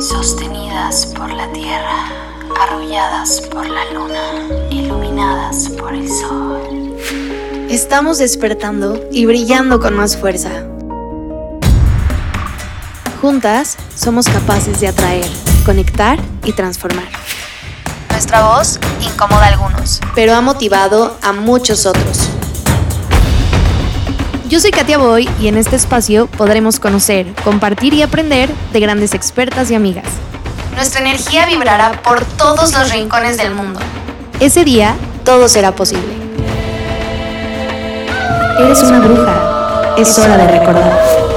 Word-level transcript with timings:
Sostenidas 0.00 1.06
por 1.14 1.32
la 1.32 1.46
tierra, 1.52 2.08
arrulladas 2.60 3.40
por 3.42 3.68
la 3.68 3.84
luna, 3.92 4.22
iluminadas 4.70 5.68
por 5.78 5.94
el 5.94 6.08
sol. 6.08 6.96
Estamos 7.68 8.18
despertando 8.18 9.04
y 9.12 9.26
brillando 9.26 9.78
con 9.78 9.94
más 9.94 10.16
fuerza. 10.16 10.66
Juntas 13.20 13.76
somos 13.94 14.26
capaces 14.26 14.80
de 14.80 14.88
atraer, 14.88 15.30
conectar 15.64 16.18
y 16.44 16.52
transformar. 16.54 17.06
Nuestra 18.10 18.48
voz 18.48 18.80
incomoda 19.00 19.44
a 19.44 19.48
algunos, 19.48 20.00
pero 20.16 20.34
ha 20.34 20.40
motivado 20.40 21.16
a 21.22 21.32
muchos 21.32 21.86
otros. 21.86 22.29
Yo 24.50 24.58
soy 24.58 24.72
Katia 24.72 24.98
Boy 24.98 25.30
y 25.40 25.46
en 25.46 25.56
este 25.56 25.76
espacio 25.76 26.26
podremos 26.26 26.80
conocer, 26.80 27.32
compartir 27.44 27.94
y 27.94 28.02
aprender 28.02 28.50
de 28.72 28.80
grandes 28.80 29.14
expertas 29.14 29.70
y 29.70 29.76
amigas. 29.76 30.06
Nuestra 30.74 31.02
energía 31.02 31.46
vibrará 31.46 32.02
por 32.02 32.24
todos 32.24 32.74
los 32.74 32.92
rincones 32.92 33.36
del 33.36 33.54
mundo. 33.54 33.78
Ese 34.40 34.64
día 34.64 34.96
todo 35.24 35.48
será 35.48 35.70
posible. 35.70 36.12
Eres 38.58 38.82
una 38.82 38.98
bruja. 38.98 39.94
Es 39.96 40.18
hora 40.18 40.36
de 40.36 40.58
recordar. 40.58 41.29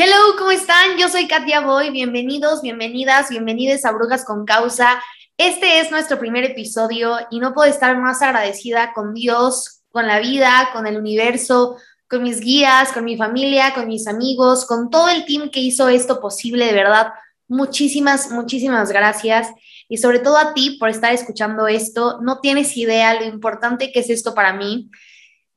Hello, 0.00 0.36
¿cómo 0.38 0.52
están? 0.52 0.96
Yo 0.96 1.08
soy 1.08 1.26
Katia 1.26 1.58
Boy. 1.58 1.90
Bienvenidos, 1.90 2.62
bienvenidas, 2.62 3.30
bienvenidas 3.30 3.84
a 3.84 3.90
Brujas 3.90 4.24
con 4.24 4.44
Causa. 4.44 5.02
Este 5.36 5.80
es 5.80 5.90
nuestro 5.90 6.20
primer 6.20 6.44
episodio 6.44 7.16
y 7.32 7.40
no 7.40 7.52
puedo 7.52 7.68
estar 7.68 7.98
más 7.98 8.22
agradecida 8.22 8.92
con 8.92 9.12
Dios, 9.12 9.80
con 9.90 10.06
la 10.06 10.20
vida, 10.20 10.70
con 10.72 10.86
el 10.86 10.96
universo, 10.98 11.78
con 12.08 12.22
mis 12.22 12.38
guías, 12.38 12.92
con 12.92 13.04
mi 13.04 13.16
familia, 13.16 13.74
con 13.74 13.88
mis 13.88 14.06
amigos, 14.06 14.66
con 14.66 14.88
todo 14.88 15.08
el 15.08 15.24
team 15.24 15.50
que 15.50 15.58
hizo 15.58 15.88
esto 15.88 16.20
posible, 16.20 16.66
de 16.66 16.74
verdad. 16.74 17.08
Muchísimas, 17.48 18.30
muchísimas 18.30 18.92
gracias. 18.92 19.48
Y 19.88 19.96
sobre 19.96 20.20
todo 20.20 20.36
a 20.36 20.54
ti 20.54 20.76
por 20.78 20.90
estar 20.90 21.12
escuchando 21.12 21.66
esto. 21.66 22.20
No 22.22 22.38
tienes 22.38 22.76
idea 22.76 23.14
lo 23.14 23.24
importante 23.24 23.90
que 23.90 23.98
es 23.98 24.10
esto 24.10 24.32
para 24.32 24.52
mí. 24.52 24.92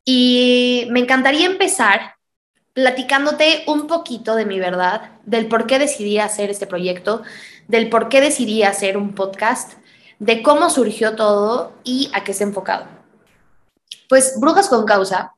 Y 0.04 0.88
me 0.90 1.00
encantaría 1.00 1.46
empezar 1.46 2.16
platicándote 2.74 3.64
un 3.68 3.88
poquito 3.88 4.36
de 4.36 4.46
mi 4.46 4.60
verdad, 4.60 5.20
del 5.26 5.48
por 5.48 5.68
qué 5.68 5.80
decidí 5.80 6.20
hacer 6.20 6.50
este 6.50 6.68
proyecto, 6.68 7.22
del 7.68 7.90
por 7.90 8.10
qué 8.10 8.22
decidí 8.22 8.64
hacer 8.64 8.98
un 8.98 9.14
podcast, 9.14 9.74
de 10.20 10.42
cómo 10.44 10.70
surgió 10.70 11.16
todo 11.16 11.74
y 11.84 12.10
a 12.14 12.24
qué 12.24 12.34
se 12.34 12.44
ha 12.44 12.48
enfocado. 12.48 12.88
Pues 14.08 14.40
Brujas 14.40 14.70
con 14.70 14.86
Causa 14.86 15.36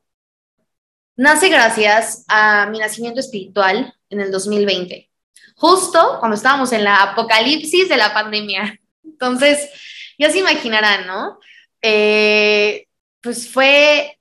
nace 1.16 1.48
gracias 1.48 2.24
a 2.28 2.66
mi 2.66 2.78
nacimiento 2.78 3.20
espiritual 3.20 3.94
en 4.10 4.20
el 4.20 4.30
2020, 4.30 5.10
justo 5.56 6.16
cuando 6.18 6.36
estábamos 6.36 6.72
en 6.72 6.84
la 6.84 7.02
apocalipsis 7.02 7.88
de 7.88 7.96
la 7.96 8.12
pandemia. 8.12 8.78
Entonces, 9.04 9.70
ya 10.18 10.30
se 10.30 10.38
imaginarán, 10.38 11.06
¿no? 11.06 11.38
Eh, 11.80 12.86
pues 13.20 13.48
fue 13.48 14.18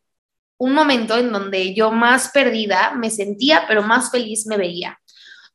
un 0.64 0.74
momento 0.74 1.18
en 1.18 1.32
donde 1.34 1.74
yo 1.74 1.92
más 1.92 2.30
perdida 2.30 2.94
me 2.96 3.10
sentía, 3.10 3.66
pero 3.68 3.84
más 3.84 4.10
feliz 4.10 4.48
me 4.48 4.56
veía, 4.56 4.98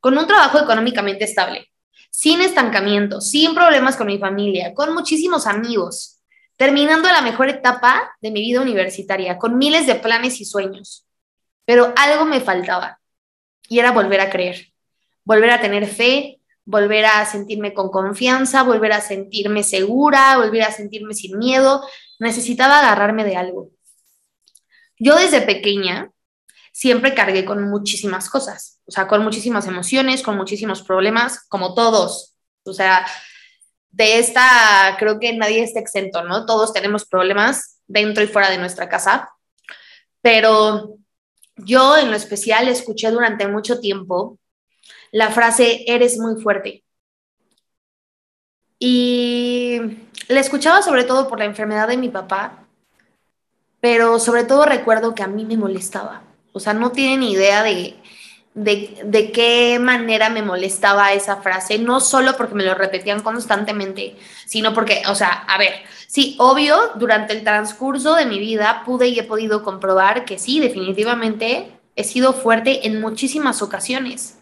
con 0.00 0.19
un 0.19 0.27
trabajo 0.27 0.59
económicamente 0.59 1.25
estable, 1.25 1.70
sin 2.11 2.42
estancamiento, 2.42 3.23
sin 3.23 3.55
problemas 3.55 3.97
con 3.97 4.06
mi 4.06 4.19
familia, 4.19 4.75
con 4.75 4.93
muchísimos 4.93 5.47
amigos, 5.47 6.19
terminando 6.56 7.09
la 7.09 7.22
mejor 7.22 7.49
etapa 7.49 8.16
de 8.21 8.31
mi 8.31 8.43
vida 8.43 8.60
universitaria, 8.60 9.38
con 9.38 9.56
miles 9.56 9.87
de 9.87 9.94
planes 9.94 10.43
y 10.43 10.44
sueños. 10.44 11.06
Pero 11.65 11.94
algo 11.97 12.27
me 12.27 12.41
faltaba 12.41 13.00
y 13.66 13.78
era 13.78 13.93
volver 13.93 14.21
a 14.21 14.28
creer, 14.28 14.72
volver 15.25 15.50
a 15.53 15.61
tener 15.62 15.87
fe, 15.87 16.41
volver 16.66 17.06
a 17.06 17.25
sentirme 17.25 17.72
con 17.72 17.91
confianza, 17.91 18.62
volver 18.62 18.93
a 18.93 19.00
sentirme 19.00 19.62
segura, 19.62 20.37
volver 20.37 20.65
a 20.65 20.71
sentirme 20.71 21.15
sin 21.15 21.38
miedo. 21.38 21.82
Necesitaba 22.19 22.81
agarrarme 22.81 23.25
de 23.25 23.37
algo. 23.37 23.71
Yo 24.98 25.16
desde 25.16 25.41
pequeña 25.42 26.10
siempre 26.72 27.14
cargué 27.14 27.44
con 27.44 27.69
muchísimas 27.69 28.31
cosas, 28.31 28.81
o 28.86 28.91
sea, 28.92 29.09
con 29.09 29.22
muchísimas 29.25 29.66
emociones, 29.66 30.22
con 30.22 30.36
muchísimos 30.36 30.82
problemas, 30.82 31.47
como 31.48 31.75
todos. 31.75 32.34
O 32.64 32.72
sea, 32.72 33.06
de 33.91 34.19
esta 34.19 34.97
creo 34.98 35.19
que 35.19 35.32
nadie 35.37 35.62
está 35.62 35.81
exento, 35.81 36.22
¿no? 36.25 36.47
Todos 36.47 36.72
tenemos 36.72 37.06
problemas 37.06 37.81
dentro 37.87 38.22
y 38.22 38.28
fuera 38.28 38.50
de 38.50 38.58
nuestra 38.58 38.88
casa, 38.88 39.31
pero 40.20 40.98
yo 41.56 41.97
en 41.97 42.10
lo 42.10 42.16
especial 42.16 42.69
escuché 42.69 43.10
durante 43.10 43.48
mucho 43.48 43.81
tiempo 43.81 44.38
la 45.10 45.31
frase, 45.31 45.84
eres 45.87 46.19
muy 46.19 46.41
fuerte. 46.41 46.84
Y 48.78 49.81
la 50.28 50.41
escuchaba 50.41 50.82
sobre 50.82 51.04
todo 51.04 51.28
por 51.28 51.38
la 51.38 51.47
enfermedad 51.47 51.88
de 51.88 51.97
mi 51.97 52.08
papá, 52.08 52.68
pero 53.81 54.19
sobre 54.19 54.44
todo 54.44 54.65
recuerdo 54.65 55.15
que 55.15 55.22
a 55.22 55.28
mí 55.28 55.44
me 55.44 55.56
molestaba. 55.56 56.22
O 56.53 56.61
sea, 56.61 56.72
no 56.72 56.91
tienen 56.91 57.22
idea 57.22 57.62
de, 57.62 57.94
de, 58.55 59.31
qué 59.33 59.78
manera 59.78 60.31
me 60.31 60.43
molestaba 60.43 61.12
esa 61.12 61.37
frase, 61.37 61.78
no 61.78 62.00
solo 62.00 62.37
porque 62.37 62.55
me 62.55 62.65
lo 62.65 62.75
repetían 62.75 63.22
constantemente, 63.22 64.17
sino 64.47 64.75
porque, 64.75 65.03
o 65.09 65.15
sea, 65.15 65.28
a 65.28 65.59
ver, 65.59 65.72
sí, 66.06 66.37
obvio, 66.38 66.77
durante 66.97 67.33
el 67.33 67.44
transcurso 67.44 68.15
de 68.15 68.27
mi 68.27 68.38
vida 68.38 68.83
pude 68.84 69.09
y 69.09 69.19
he 69.19 69.25
podido 69.25 69.62
comprobar 69.62 70.25
que 70.25 70.38
sí, 70.38 70.61
definitivamente 70.61 71.71
he 71.94 72.05
sido 72.05 72.33
fuerte 72.33 72.87
en 72.87 73.00
muchísimas 73.00 73.62
ocasiones, 73.62 74.38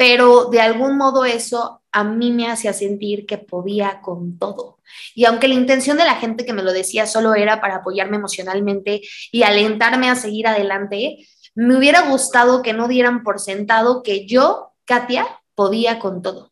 pero 0.00 0.46
de 0.46 0.62
algún 0.62 0.96
modo 0.96 1.26
eso 1.26 1.82
a 1.92 2.04
mí 2.04 2.32
me 2.32 2.50
hacía 2.50 2.72
sentir 2.72 3.26
que 3.26 3.36
podía 3.36 4.00
con 4.00 4.38
todo. 4.38 4.78
Y 5.14 5.26
aunque 5.26 5.46
la 5.46 5.52
intención 5.52 5.98
de 5.98 6.06
la 6.06 6.14
gente 6.14 6.46
que 6.46 6.54
me 6.54 6.62
lo 6.62 6.72
decía 6.72 7.06
solo 7.06 7.34
era 7.34 7.60
para 7.60 7.76
apoyarme 7.76 8.16
emocionalmente 8.16 9.02
y 9.30 9.42
alentarme 9.42 10.08
a 10.08 10.16
seguir 10.16 10.46
adelante, 10.46 11.28
me 11.54 11.76
hubiera 11.76 12.08
gustado 12.08 12.62
que 12.62 12.72
no 12.72 12.88
dieran 12.88 13.22
por 13.22 13.40
sentado 13.40 14.02
que 14.02 14.26
yo, 14.26 14.72
Katia, 14.86 15.26
podía 15.54 15.98
con 15.98 16.22
todo. 16.22 16.50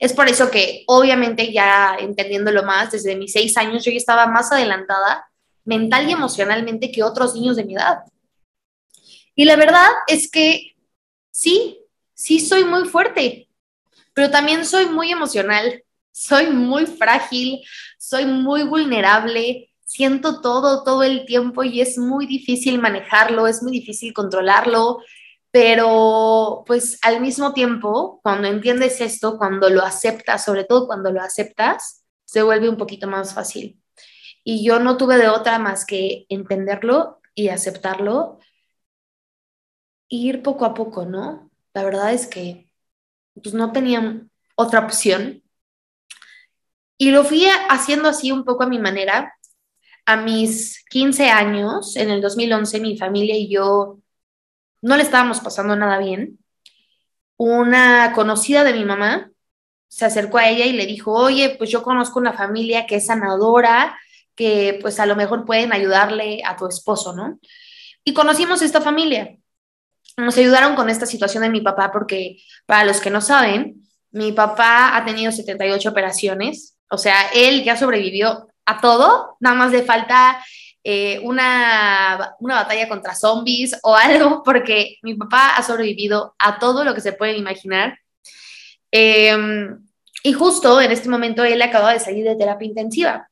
Es 0.00 0.14
por 0.14 0.30
eso 0.30 0.50
que, 0.50 0.84
obviamente, 0.86 1.52
ya 1.52 1.94
entendiéndolo 2.00 2.62
más, 2.62 2.92
desde 2.92 3.16
mis 3.16 3.32
seis 3.32 3.58
años 3.58 3.84
yo 3.84 3.90
ya 3.90 3.98
estaba 3.98 4.28
más 4.28 4.50
adelantada 4.50 5.28
mental 5.66 6.08
y 6.08 6.12
emocionalmente 6.12 6.90
que 6.90 7.02
otros 7.02 7.34
niños 7.34 7.56
de 7.56 7.64
mi 7.64 7.74
edad. 7.74 7.98
Y 9.34 9.44
la 9.44 9.56
verdad 9.56 9.88
es 10.06 10.30
que 10.30 10.74
sí, 11.30 11.77
sí 12.18 12.40
soy 12.40 12.64
muy 12.64 12.84
fuerte, 12.88 13.48
pero 14.12 14.28
también 14.30 14.66
soy 14.66 14.86
muy 14.86 15.12
emocional, 15.12 15.84
soy 16.10 16.48
muy 16.48 16.84
frágil, 16.84 17.60
soy 17.96 18.26
muy 18.26 18.64
vulnerable, 18.64 19.70
siento 19.84 20.40
todo, 20.40 20.82
todo 20.82 21.04
el 21.04 21.24
tiempo 21.26 21.62
y 21.62 21.80
es 21.80 21.96
muy 21.96 22.26
difícil 22.26 22.80
manejarlo, 22.80 23.46
es 23.46 23.62
muy 23.62 23.70
difícil 23.70 24.12
controlarlo, 24.12 24.98
pero 25.52 26.64
pues 26.66 26.98
al 27.02 27.20
mismo 27.20 27.52
tiempo, 27.52 28.18
cuando 28.24 28.48
entiendes 28.48 29.00
esto, 29.00 29.38
cuando 29.38 29.70
lo 29.70 29.82
aceptas, 29.84 30.44
sobre 30.44 30.64
todo 30.64 30.88
cuando 30.88 31.12
lo 31.12 31.22
aceptas, 31.22 32.04
se 32.24 32.42
vuelve 32.42 32.68
un 32.68 32.76
poquito 32.76 33.06
más 33.06 33.32
fácil. 33.32 33.80
Y 34.42 34.64
yo 34.66 34.80
no 34.80 34.96
tuve 34.96 35.18
de 35.18 35.28
otra 35.28 35.60
más 35.60 35.86
que 35.86 36.26
entenderlo 36.28 37.20
y 37.36 37.48
aceptarlo, 37.48 38.40
ir 40.08 40.42
poco 40.42 40.64
a 40.64 40.74
poco, 40.74 41.04
¿no? 41.04 41.47
La 41.74 41.84
verdad 41.84 42.12
es 42.12 42.26
que 42.26 42.70
pues 43.42 43.54
no 43.54 43.72
tenían 43.72 44.30
otra 44.56 44.80
opción. 44.80 45.42
Y 46.96 47.10
lo 47.10 47.24
fui 47.24 47.46
haciendo 47.68 48.08
así 48.08 48.32
un 48.32 48.44
poco 48.44 48.64
a 48.64 48.68
mi 48.68 48.78
manera. 48.78 49.34
A 50.04 50.16
mis 50.16 50.84
15 50.88 51.28
años, 51.30 51.94
en 51.96 52.10
el 52.10 52.20
2011, 52.20 52.80
mi 52.80 52.96
familia 52.96 53.36
y 53.36 53.48
yo 53.48 53.98
no 54.80 54.96
le 54.96 55.02
estábamos 55.02 55.40
pasando 55.40 55.76
nada 55.76 55.98
bien. 55.98 56.38
Una 57.36 58.12
conocida 58.14 58.64
de 58.64 58.72
mi 58.72 58.84
mamá 58.84 59.30
se 59.88 60.04
acercó 60.06 60.38
a 60.38 60.48
ella 60.48 60.66
y 60.66 60.72
le 60.72 60.86
dijo, 60.86 61.12
oye, 61.12 61.56
pues 61.58 61.70
yo 61.70 61.82
conozco 61.82 62.18
una 62.18 62.32
familia 62.32 62.86
que 62.86 62.96
es 62.96 63.06
sanadora, 63.06 63.98
que 64.34 64.78
pues 64.80 64.98
a 65.00 65.06
lo 65.06 65.16
mejor 65.16 65.44
pueden 65.44 65.72
ayudarle 65.72 66.42
a 66.44 66.56
tu 66.56 66.66
esposo, 66.66 67.14
¿no? 67.14 67.38
Y 68.04 68.14
conocimos 68.14 68.62
esta 68.62 68.80
familia 68.80 69.37
nos 70.18 70.36
ayudaron 70.36 70.74
con 70.74 70.90
esta 70.90 71.06
situación 71.06 71.44
de 71.44 71.50
mi 71.50 71.60
papá 71.60 71.90
porque, 71.92 72.38
para 72.66 72.84
los 72.84 73.00
que 73.00 73.10
no 73.10 73.20
saben, 73.20 73.82
mi 74.10 74.32
papá 74.32 74.96
ha 74.96 75.04
tenido 75.04 75.30
78 75.30 75.88
operaciones, 75.88 76.76
o 76.90 76.98
sea, 76.98 77.28
él 77.34 77.62
ya 77.62 77.76
sobrevivió 77.76 78.48
a 78.66 78.80
todo, 78.80 79.36
nada 79.40 79.54
más 79.54 79.70
le 79.70 79.82
falta 79.82 80.44
eh, 80.82 81.20
una, 81.22 82.34
una, 82.40 82.54
batalla 82.56 82.88
contra 82.88 83.14
zombies 83.14 83.78
o 83.82 83.94
algo, 83.94 84.42
porque 84.44 84.96
mi 85.02 85.14
papá 85.14 85.56
ha 85.56 85.62
sobrevivido 85.62 86.34
a 86.38 86.58
todo 86.58 86.84
lo 86.84 86.94
que 86.94 87.00
se 87.00 87.12
pueden 87.12 87.36
imaginar. 87.36 87.98
Em, 88.90 89.86
y 90.24 90.32
justo 90.32 90.80
en 90.80 90.90
este 90.90 91.08
momento 91.08 91.44
él 91.44 91.62
acaba 91.62 91.92
de 91.92 92.00
salir 92.00 92.24
de 92.24 92.36
terapia 92.36 92.66
intensiva. 92.66 93.28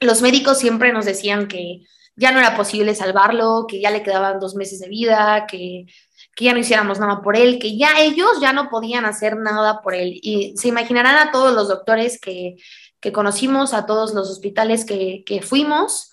Los 0.00 0.22
médicos 0.22 0.58
siempre 0.58 0.92
nos 0.92 1.04
decían 1.04 1.48
que 1.48 1.82
ya 2.14 2.30
no 2.30 2.38
era 2.40 2.56
posible 2.56 2.94
salvarlo, 2.94 3.66
que 3.66 3.80
ya 3.80 3.90
le 3.90 4.02
quedaban 4.02 4.38
dos 4.38 4.54
meses 4.54 4.80
de 4.80 4.88
vida, 4.88 5.46
que, 5.48 5.86
que 6.34 6.44
ya 6.46 6.52
no 6.52 6.60
hiciéramos 6.60 6.98
nada 6.98 7.20
por 7.20 7.36
él, 7.36 7.58
que 7.58 7.76
ya 7.76 8.00
ellos 8.00 8.40
ya 8.40 8.52
no 8.52 8.70
podían 8.70 9.04
hacer 9.04 9.36
nada 9.36 9.82
por 9.82 9.94
él. 9.94 10.18
Y 10.22 10.56
se 10.56 10.68
imaginarán 10.68 11.16
a 11.16 11.30
todos 11.30 11.54
los 11.54 11.68
doctores 11.68 12.20
que, 12.20 12.56
que 13.00 13.12
conocimos, 13.12 13.74
a 13.74 13.86
todos 13.86 14.14
los 14.14 14.30
hospitales 14.30 14.84
que, 14.84 15.24
que 15.26 15.42
fuimos, 15.42 16.12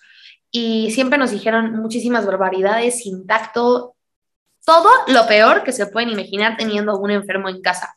y 0.51 0.91
siempre 0.91 1.19
nos 1.19 1.31
dijeron 1.31 1.75
muchísimas 1.75 2.25
barbaridades, 2.25 3.03
sin 3.03 3.27
tacto, 3.27 3.95
todo 4.65 4.89
lo 5.07 5.27
peor 5.27 5.63
que 5.63 5.71
se 5.71 5.87
pueden 5.87 6.09
imaginar 6.09 6.57
teniendo 6.57 6.97
un 6.97 7.11
enfermo 7.11 7.49
en 7.49 7.61
casa. 7.61 7.95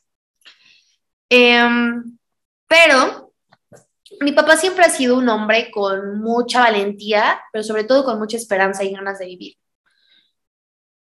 Em, 1.28 2.18
pero 2.66 3.32
mi 4.20 4.32
papá 4.32 4.56
siempre 4.56 4.84
ha 4.84 4.90
sido 4.90 5.16
un 5.16 5.28
hombre 5.28 5.70
con 5.70 6.20
mucha 6.20 6.60
valentía, 6.60 7.40
pero 7.52 7.64
sobre 7.64 7.84
todo 7.84 8.04
con 8.04 8.18
mucha 8.18 8.36
esperanza 8.36 8.84
y 8.84 8.92
ganas 8.92 9.18
de 9.18 9.26
vivir. 9.26 9.54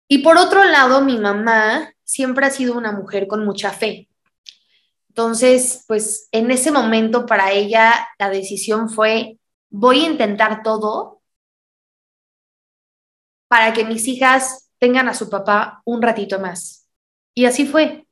Y 0.08 0.20
por 0.20 0.38
otro 0.38 0.64
lado, 0.64 1.02
mi 1.02 1.18
mamá 1.18 1.94
siempre 2.04 2.46
ha 2.46 2.50
sido 2.50 2.78
una 2.78 2.92
mujer 2.92 3.28
con 3.28 3.46
mucha 3.46 3.72
fe. 3.72 4.10
Entonces, 5.10 5.84
pues 5.88 6.30
en 6.32 6.52
ese 6.52 6.72
momento 6.72 7.26
para 7.26 7.52
ella 7.52 8.08
la 8.20 8.30
decisión 8.30 8.90
fue, 8.90 9.40
voy 9.70 10.04
a 10.04 10.10
intentar 10.10 10.62
todo 10.64 11.22
para 13.48 13.74
que 13.74 13.84
mis 13.84 14.08
hijas 14.08 14.70
tengan 14.78 15.10
a 15.10 15.14
su 15.14 15.30
papá 15.30 15.82
un 15.86 16.02
ratito 16.02 16.40
más. 16.40 16.88
Y 17.34 17.46
así 17.46 17.66
fue. 17.66 18.06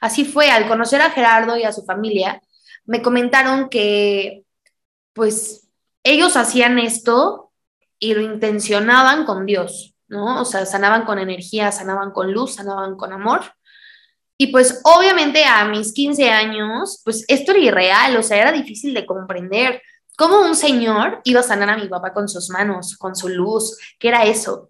Así 0.00 0.24
fue, 0.24 0.50
al 0.50 0.68
conocer 0.68 1.00
a 1.00 1.10
Gerardo 1.10 1.56
y 1.56 1.64
a 1.64 1.72
su 1.72 1.84
familia, 1.84 2.40
me 2.84 3.02
comentaron 3.02 3.68
que 3.68 4.44
pues 5.12 5.68
ellos 6.02 6.36
hacían 6.36 6.78
esto 6.78 7.52
y 7.98 8.14
lo 8.14 8.20
intencionaban 8.20 9.24
con 9.24 9.46
Dios, 9.46 9.93
¿no? 10.08 10.40
O 10.40 10.44
sea, 10.44 10.66
sanaban 10.66 11.04
con 11.04 11.18
energía, 11.18 11.72
sanaban 11.72 12.12
con 12.12 12.32
luz, 12.32 12.54
sanaban 12.54 12.96
con 12.96 13.12
amor. 13.12 13.42
Y 14.36 14.48
pues 14.48 14.80
obviamente 14.84 15.44
a 15.44 15.64
mis 15.66 15.92
15 15.92 16.30
años, 16.30 17.00
pues 17.04 17.24
esto 17.28 17.52
era 17.52 17.60
irreal, 17.60 18.16
o 18.16 18.22
sea, 18.22 18.40
era 18.40 18.52
difícil 18.52 18.92
de 18.94 19.06
comprender. 19.06 19.80
¿Cómo 20.16 20.42
un 20.42 20.54
señor 20.56 21.20
iba 21.24 21.40
a 21.40 21.44
sanar 21.44 21.70
a 21.70 21.76
mi 21.76 21.88
papá 21.88 22.12
con 22.12 22.28
sus 22.28 22.50
manos, 22.50 22.96
con 22.96 23.16
su 23.16 23.28
luz? 23.28 23.78
¿Qué 23.98 24.08
era 24.08 24.24
eso? 24.24 24.68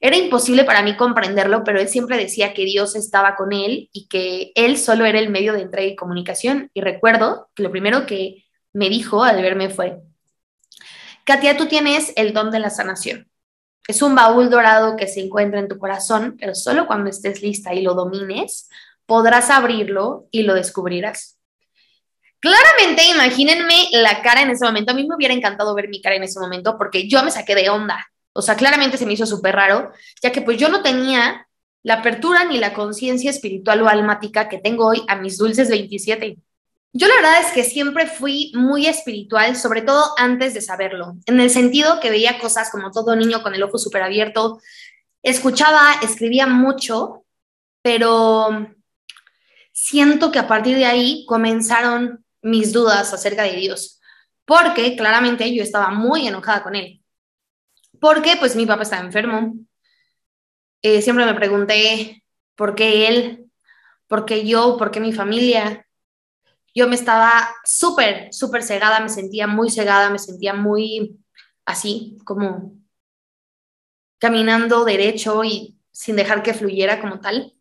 Era 0.00 0.16
imposible 0.16 0.64
para 0.64 0.82
mí 0.82 0.96
comprenderlo, 0.96 1.64
pero 1.64 1.80
él 1.80 1.88
siempre 1.88 2.18
decía 2.18 2.52
que 2.52 2.64
Dios 2.64 2.94
estaba 2.94 3.36
con 3.36 3.52
él 3.52 3.88
y 3.92 4.06
que 4.08 4.52
él 4.54 4.76
solo 4.76 5.06
era 5.06 5.18
el 5.18 5.30
medio 5.30 5.52
de 5.52 5.62
entrega 5.62 5.88
y 5.88 5.96
comunicación. 5.96 6.70
Y 6.74 6.80
recuerdo 6.80 7.48
que 7.54 7.62
lo 7.62 7.70
primero 7.70 8.06
que 8.06 8.44
me 8.72 8.88
dijo 8.88 9.24
al 9.24 9.40
verme 9.40 9.70
fue, 9.70 10.02
Katia, 11.24 11.56
tú 11.56 11.66
tienes 11.66 12.12
el 12.16 12.34
don 12.34 12.50
de 12.50 12.58
la 12.58 12.68
sanación. 12.70 13.30
Es 13.86 14.02
un 14.02 14.14
baúl 14.14 14.48
dorado 14.50 14.96
que 14.96 15.06
se 15.06 15.20
encuentra 15.20 15.60
en 15.60 15.68
tu 15.68 15.78
corazón, 15.78 16.36
pero 16.38 16.54
solo 16.54 16.86
cuando 16.86 17.10
estés 17.10 17.42
lista 17.42 17.74
y 17.74 17.82
lo 17.82 17.94
domines, 17.94 18.68
podrás 19.06 19.50
abrirlo 19.50 20.26
y 20.30 20.42
lo 20.42 20.54
descubrirás. 20.54 21.38
Claramente, 22.40 23.02
imagínense 23.10 23.88
la 23.92 24.22
cara 24.22 24.42
en 24.42 24.50
ese 24.50 24.64
momento. 24.64 24.92
A 24.92 24.94
mí 24.94 25.06
me 25.06 25.16
hubiera 25.16 25.34
encantado 25.34 25.74
ver 25.74 25.88
mi 25.88 26.02
cara 26.02 26.16
en 26.16 26.24
ese 26.24 26.40
momento 26.40 26.76
porque 26.76 27.08
yo 27.08 27.22
me 27.22 27.30
saqué 27.30 27.54
de 27.54 27.70
onda. 27.70 28.06
O 28.34 28.42
sea, 28.42 28.56
claramente 28.56 28.98
se 28.98 29.06
me 29.06 29.12
hizo 29.12 29.26
súper 29.26 29.54
raro, 29.54 29.92
ya 30.22 30.32
que 30.32 30.42
pues 30.42 30.58
yo 30.58 30.68
no 30.68 30.82
tenía 30.82 31.46
la 31.82 31.94
apertura 31.94 32.44
ni 32.44 32.58
la 32.58 32.74
conciencia 32.74 33.30
espiritual 33.30 33.82
o 33.82 33.88
almática 33.88 34.48
que 34.48 34.58
tengo 34.58 34.86
hoy 34.86 35.02
a 35.08 35.16
mis 35.16 35.38
dulces 35.38 35.70
27. 35.70 36.36
Yo 36.96 37.08
la 37.08 37.16
verdad 37.16 37.40
es 37.40 37.50
que 37.50 37.64
siempre 37.64 38.06
fui 38.06 38.52
muy 38.54 38.86
espiritual, 38.86 39.56
sobre 39.56 39.82
todo 39.82 40.14
antes 40.16 40.54
de 40.54 40.60
saberlo, 40.60 41.16
en 41.26 41.40
el 41.40 41.50
sentido 41.50 41.98
que 41.98 42.08
veía 42.08 42.38
cosas 42.38 42.70
como 42.70 42.92
todo 42.92 43.16
niño 43.16 43.42
con 43.42 43.52
el 43.52 43.64
ojo 43.64 43.78
súper 43.78 44.02
abierto, 44.02 44.60
escuchaba, 45.20 45.94
escribía 46.02 46.46
mucho, 46.46 47.24
pero 47.82 48.68
siento 49.72 50.30
que 50.30 50.38
a 50.38 50.46
partir 50.46 50.76
de 50.76 50.86
ahí 50.86 51.26
comenzaron 51.26 52.24
mis 52.42 52.72
dudas 52.72 53.12
acerca 53.12 53.42
de 53.42 53.56
Dios, 53.56 54.00
porque 54.44 54.94
claramente 54.96 55.52
yo 55.52 55.64
estaba 55.64 55.90
muy 55.90 56.28
enojada 56.28 56.62
con 56.62 56.76
él, 56.76 57.02
porque 58.00 58.36
pues 58.36 58.54
mi 58.54 58.66
papá 58.66 58.84
estaba 58.84 59.04
enfermo. 59.04 59.56
Eh, 60.80 61.02
siempre 61.02 61.26
me 61.26 61.34
pregunté 61.34 62.22
por 62.54 62.76
qué 62.76 63.08
él, 63.08 63.50
por 64.06 64.24
qué 64.26 64.46
yo, 64.46 64.76
por 64.76 64.92
qué 64.92 65.00
mi 65.00 65.12
familia. 65.12 65.84
Yo 66.74 66.88
me 66.88 66.96
estaba 66.96 67.48
súper, 67.64 68.32
súper 68.32 68.62
cegada, 68.62 69.00
me 69.00 69.08
sentía 69.08 69.46
muy 69.46 69.70
cegada, 69.70 70.10
me 70.10 70.18
sentía 70.18 70.54
muy 70.54 71.18
así, 71.64 72.18
como 72.24 72.72
caminando 74.18 74.84
derecho 74.84 75.44
y 75.44 75.78
sin 75.92 76.16
dejar 76.16 76.42
que 76.42 76.54
fluyera 76.54 77.00
como 77.00 77.20
tal. 77.20 77.54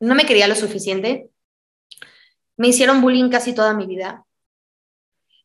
No 0.00 0.14
me 0.14 0.26
quería 0.26 0.48
lo 0.48 0.56
suficiente. 0.56 1.30
Me 2.56 2.68
hicieron 2.68 3.00
bullying 3.00 3.30
casi 3.30 3.54
toda 3.54 3.74
mi 3.74 3.86
vida. 3.86 4.24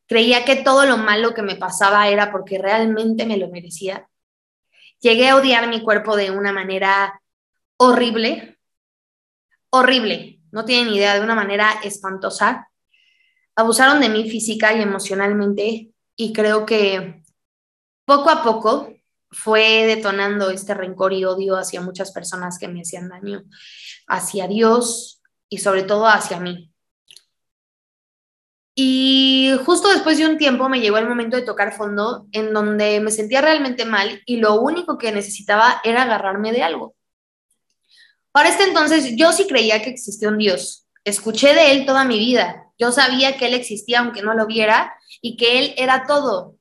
Creía 0.07 0.43
que 0.45 0.57
todo 0.57 0.85
lo 0.85 0.97
malo 0.97 1.33
que 1.33 1.41
me 1.41 1.55
pasaba 1.55 2.07
era 2.07 2.31
porque 2.31 2.57
realmente 2.57 3.25
me 3.25 3.37
lo 3.37 3.49
merecía. 3.49 4.09
Llegué 4.99 5.29
a 5.29 5.35
odiar 5.35 5.67
mi 5.67 5.81
cuerpo 5.83 6.15
de 6.15 6.31
una 6.31 6.51
manera 6.51 7.21
horrible, 7.77 8.57
horrible, 9.69 10.39
no 10.51 10.65
tienen 10.65 10.93
idea, 10.93 11.15
de 11.15 11.21
una 11.21 11.35
manera 11.35 11.73
espantosa. 11.83 12.69
Abusaron 13.55 14.01
de 14.01 14.09
mí 14.09 14.29
física 14.29 14.73
y 14.73 14.81
emocionalmente 14.81 15.91
y 16.15 16.33
creo 16.33 16.65
que 16.65 17.23
poco 18.05 18.29
a 18.29 18.43
poco 18.43 18.93
fue 19.31 19.85
detonando 19.85 20.49
este 20.49 20.73
rencor 20.73 21.13
y 21.13 21.25
odio 21.25 21.57
hacia 21.57 21.81
muchas 21.81 22.11
personas 22.11 22.59
que 22.59 22.67
me 22.67 22.81
hacían 22.81 23.09
daño, 23.09 23.43
hacia 24.07 24.47
Dios 24.47 25.21
y 25.49 25.57
sobre 25.57 25.83
todo 25.83 26.07
hacia 26.07 26.39
mí. 26.39 26.73
Y 28.75 29.51
justo 29.65 29.89
después 29.89 30.17
de 30.17 30.25
un 30.25 30.37
tiempo 30.37 30.67
me 30.67 30.79
llegó 30.79 30.97
el 30.97 31.07
momento 31.07 31.37
de 31.37 31.43
tocar 31.43 31.75
fondo 31.75 32.27
en 32.31 32.53
donde 32.53 32.99
me 33.01 33.11
sentía 33.11 33.41
realmente 33.41 33.85
mal 33.85 34.21
y 34.25 34.37
lo 34.37 34.59
único 34.61 34.97
que 34.97 35.11
necesitaba 35.11 35.79
era 35.83 36.03
agarrarme 36.03 36.51
de 36.51 36.63
algo. 36.63 36.95
Para 38.31 38.49
este 38.49 38.63
entonces 38.63 39.15
yo 39.15 39.31
sí 39.31 39.45
creía 39.45 39.81
que 39.83 39.91
existía 39.91 40.29
un 40.29 40.39
Dios. 40.39 40.87
Escuché 41.03 41.53
de 41.53 41.71
él 41.71 41.85
toda 41.85 42.03
mi 42.03 42.17
vida. 42.17 42.62
Yo 42.77 42.91
sabía 42.91 43.37
que 43.37 43.47
él 43.47 43.53
existía 43.53 43.99
aunque 43.99 44.21
no 44.21 44.33
lo 44.33 44.45
viera 44.47 44.93
y 45.21 45.37
que 45.37 45.59
él 45.59 45.73
era 45.77 46.05
todo. 46.05 46.55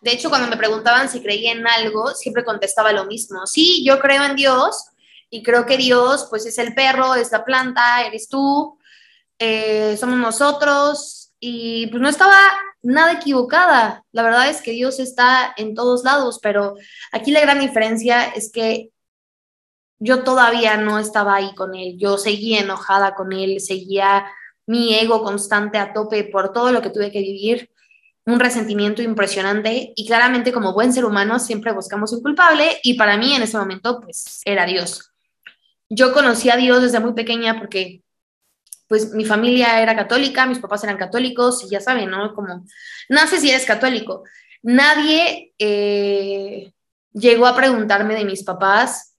De 0.00 0.12
hecho, 0.12 0.28
cuando 0.28 0.48
me 0.48 0.56
preguntaban 0.56 1.08
si 1.08 1.22
creía 1.22 1.52
en 1.52 1.66
algo, 1.66 2.08
siempre 2.14 2.44
contestaba 2.44 2.92
lo 2.92 3.06
mismo. 3.06 3.46
Sí, 3.46 3.84
yo 3.84 3.98
creo 4.00 4.24
en 4.24 4.36
Dios 4.36 4.86
y 5.30 5.42
creo 5.42 5.66
que 5.66 5.76
Dios 5.76 6.26
pues 6.30 6.46
es 6.46 6.58
el 6.58 6.74
perro, 6.74 7.14
es 7.14 7.32
la 7.32 7.44
planta, 7.44 8.04
eres 8.04 8.28
tú, 8.28 8.78
eh, 9.38 9.96
somos 9.98 10.18
nosotros, 10.18 11.22
y 11.44 11.88
pues 11.88 12.00
no 12.00 12.08
estaba 12.08 12.40
nada 12.82 13.14
equivocada. 13.14 14.04
La 14.12 14.22
verdad 14.22 14.48
es 14.48 14.62
que 14.62 14.70
Dios 14.70 15.00
está 15.00 15.52
en 15.56 15.74
todos 15.74 16.04
lados, 16.04 16.38
pero 16.40 16.76
aquí 17.10 17.32
la 17.32 17.40
gran 17.40 17.58
diferencia 17.58 18.26
es 18.26 18.52
que 18.52 18.90
yo 19.98 20.22
todavía 20.22 20.76
no 20.76 21.00
estaba 21.00 21.34
ahí 21.34 21.52
con 21.56 21.74
él, 21.74 21.98
yo 21.98 22.16
seguía 22.16 22.60
enojada 22.60 23.16
con 23.16 23.32
él, 23.32 23.60
seguía 23.60 24.24
mi 24.66 24.94
ego 24.94 25.22
constante 25.22 25.78
a 25.78 25.92
tope 25.92 26.24
por 26.24 26.52
todo 26.52 26.72
lo 26.72 26.82
que 26.82 26.90
tuve 26.90 27.10
que 27.10 27.20
vivir, 27.20 27.70
un 28.24 28.38
resentimiento 28.38 29.02
impresionante 29.02 29.92
y 29.96 30.06
claramente 30.06 30.52
como 30.52 30.72
buen 30.72 30.92
ser 30.92 31.04
humano 31.04 31.38
siempre 31.38 31.72
buscamos 31.72 32.12
un 32.12 32.22
culpable 32.22 32.78
y 32.82 32.94
para 32.94 33.16
mí 33.16 33.34
en 33.34 33.42
ese 33.42 33.58
momento 33.58 34.00
pues 34.00 34.40
era 34.44 34.64
Dios. 34.64 35.10
Yo 35.88 36.12
conocí 36.12 36.48
a 36.48 36.56
Dios 36.56 36.82
desde 36.82 37.00
muy 37.00 37.14
pequeña 37.14 37.58
porque 37.58 38.02
pues 38.86 39.12
mi 39.12 39.24
familia 39.24 39.80
era 39.80 39.96
católica, 39.96 40.46
mis 40.46 40.58
papás 40.58 40.84
eran 40.84 40.98
católicos 40.98 41.64
y 41.64 41.70
ya 41.70 41.80
saben, 41.80 42.10
¿no? 42.10 42.34
Como, 42.34 42.64
sé 43.08 43.40
si 43.40 43.50
eres 43.50 43.64
católico. 43.64 44.22
Nadie 44.62 45.54
eh, 45.58 46.72
llegó 47.12 47.46
a 47.46 47.56
preguntarme 47.56 48.14
de 48.14 48.24
mis 48.24 48.44
papás, 48.44 49.16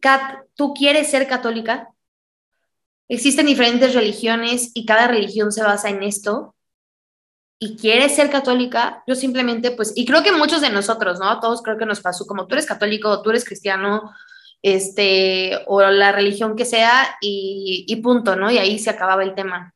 Kat, 0.00 0.46
¿tú 0.54 0.72
quieres 0.72 1.10
ser 1.10 1.28
católica? 1.28 1.90
Existen 3.10 3.46
diferentes 3.46 3.92
religiones 3.92 4.70
y 4.72 4.86
cada 4.86 5.08
religión 5.08 5.50
se 5.50 5.64
basa 5.64 5.88
en 5.88 6.04
esto. 6.04 6.54
¿Y 7.58 7.76
quieres 7.76 8.14
ser 8.14 8.30
católica? 8.30 9.02
Yo 9.04 9.16
simplemente, 9.16 9.72
pues, 9.72 9.92
y 9.96 10.06
creo 10.06 10.22
que 10.22 10.30
muchos 10.30 10.60
de 10.60 10.70
nosotros, 10.70 11.18
¿no? 11.18 11.40
Todos 11.40 11.60
creo 11.60 11.76
que 11.76 11.86
nos 11.86 12.00
pasó, 12.00 12.24
como 12.24 12.46
tú 12.46 12.54
eres 12.54 12.66
católico, 12.66 13.20
tú 13.20 13.30
eres 13.30 13.44
cristiano, 13.44 14.14
este, 14.62 15.58
o 15.66 15.82
la 15.82 16.12
religión 16.12 16.54
que 16.54 16.64
sea, 16.64 17.16
y, 17.20 17.96
punto, 17.96 18.36
¿no? 18.36 18.48
Y 18.48 18.58
ahí 18.58 18.78
se 18.78 18.90
acababa 18.90 19.24
el 19.24 19.34
tema. 19.34 19.74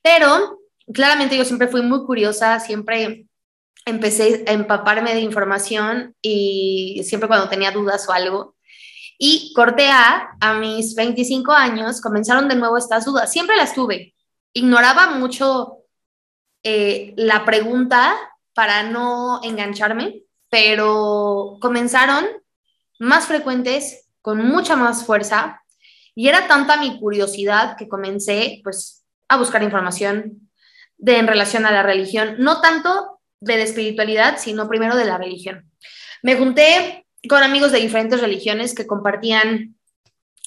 Pero 0.00 0.58
claramente 0.94 1.36
yo 1.36 1.44
siempre 1.44 1.68
fui 1.68 1.82
muy 1.82 2.06
curiosa, 2.06 2.60
siempre 2.60 3.26
empecé 3.84 4.44
a 4.48 4.52
empaparme 4.52 5.12
de 5.14 5.20
información 5.20 6.16
y 6.22 7.02
siempre 7.04 7.28
cuando 7.28 7.50
tenía 7.50 7.72
dudas 7.72 8.08
o 8.08 8.12
algo. 8.12 8.56
Y 9.18 9.52
corté 9.52 9.90
a, 9.90 10.36
a 10.40 10.54
mis 10.54 10.94
25 10.94 11.52
años, 11.52 12.00
comenzaron 12.00 12.48
de 12.48 12.54
nuevo 12.54 12.78
estas 12.78 13.04
dudas. 13.04 13.32
Siempre 13.32 13.56
las 13.56 13.74
tuve. 13.74 14.14
Ignoraba 14.52 15.10
mucho 15.10 15.78
eh, 16.62 17.14
la 17.16 17.44
pregunta 17.44 18.16
para 18.54 18.82
no 18.82 19.40
engancharme, 19.42 20.22
pero 20.48 21.58
comenzaron 21.60 22.26
más 22.98 23.26
frecuentes, 23.26 24.08
con 24.22 24.38
mucha 24.46 24.76
más 24.76 25.04
fuerza, 25.04 25.62
y 26.14 26.28
era 26.28 26.48
tanta 26.48 26.76
mi 26.76 26.98
curiosidad 26.98 27.76
que 27.76 27.88
comencé 27.88 28.60
pues 28.64 29.04
a 29.28 29.36
buscar 29.36 29.62
información 29.62 30.50
de, 30.96 31.18
en 31.18 31.28
relación 31.28 31.64
a 31.64 31.70
la 31.70 31.82
religión, 31.82 32.36
no 32.38 32.60
tanto 32.60 33.20
de 33.40 33.56
la 33.56 33.62
espiritualidad, 33.62 34.38
sino 34.38 34.68
primero 34.68 34.96
de 34.96 35.04
la 35.04 35.16
religión. 35.16 35.70
Me 36.22 36.34
junté 36.36 37.06
con 37.26 37.42
amigos 37.42 37.72
de 37.72 37.80
diferentes 37.80 38.20
religiones 38.20 38.74
que 38.74 38.86
compartían 38.86 39.74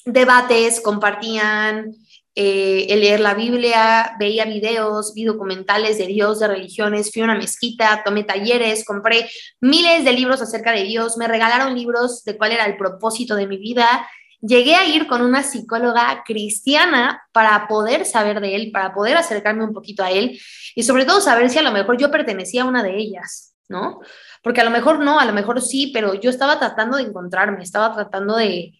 debates, 0.04 0.80
compartían 0.80 1.94
eh, 2.34 2.86
el 2.88 3.00
leer 3.00 3.20
la 3.20 3.34
Biblia, 3.34 4.16
veía 4.18 4.46
videos, 4.46 5.12
vi 5.14 5.24
documentales 5.24 5.98
de 5.98 6.06
Dios, 6.06 6.40
de 6.40 6.48
religiones, 6.48 7.12
fui 7.12 7.20
a 7.20 7.26
una 7.26 7.34
mezquita, 7.34 8.02
tomé 8.04 8.24
talleres, 8.24 8.86
compré 8.86 9.30
miles 9.60 10.04
de 10.04 10.12
libros 10.12 10.40
acerca 10.40 10.72
de 10.72 10.84
Dios, 10.84 11.18
me 11.18 11.28
regalaron 11.28 11.74
libros 11.74 12.24
de 12.24 12.38
cuál 12.38 12.52
era 12.52 12.64
el 12.64 12.78
propósito 12.78 13.36
de 13.36 13.46
mi 13.46 13.58
vida. 13.58 14.08
Llegué 14.40 14.74
a 14.74 14.86
ir 14.86 15.06
con 15.06 15.20
una 15.20 15.42
psicóloga 15.42 16.24
cristiana 16.24 17.22
para 17.32 17.68
poder 17.68 18.06
saber 18.06 18.40
de 18.40 18.56
él, 18.56 18.70
para 18.72 18.94
poder 18.94 19.16
acercarme 19.18 19.64
un 19.64 19.74
poquito 19.74 20.02
a 20.02 20.10
él 20.10 20.40
y 20.74 20.82
sobre 20.82 21.04
todo 21.04 21.20
saber 21.20 21.50
si 21.50 21.58
a 21.58 21.62
lo 21.62 21.70
mejor 21.70 21.98
yo 21.98 22.10
pertenecía 22.10 22.62
a 22.62 22.66
una 22.66 22.82
de 22.82 22.96
ellas, 22.96 23.54
¿no? 23.68 24.00
Porque 24.42 24.60
a 24.60 24.64
lo 24.64 24.70
mejor 24.70 24.98
no, 24.98 25.20
a 25.20 25.24
lo 25.24 25.32
mejor 25.32 25.62
sí, 25.62 25.90
pero 25.94 26.14
yo 26.14 26.28
estaba 26.28 26.58
tratando 26.58 26.96
de 26.96 27.04
encontrarme, 27.04 27.62
estaba 27.62 27.94
tratando 27.94 28.36
de, 28.36 28.74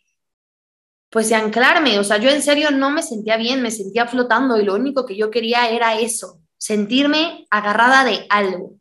pues 1.13 1.31
anclarme, 1.31 1.99
o 1.99 2.05
sea, 2.05 2.17
yo 2.17 2.31
en 2.31 2.43
serio 2.43 2.71
no 2.71 2.91
me 2.91 3.03
sentía 3.03 3.37
bien, 3.37 3.63
me 3.63 3.71
sentía 3.71 4.07
flotando 4.07 4.59
y 4.59 4.65
lo 4.65 4.75
único 4.75 5.05
que 5.05 5.15
yo 5.15 5.31
quería 5.31 5.69
era 5.69 6.01
eso, 6.01 6.41
sentirme 6.57 7.47
agarrada 7.51 8.05
de 8.05 8.27
algo. 8.31 8.77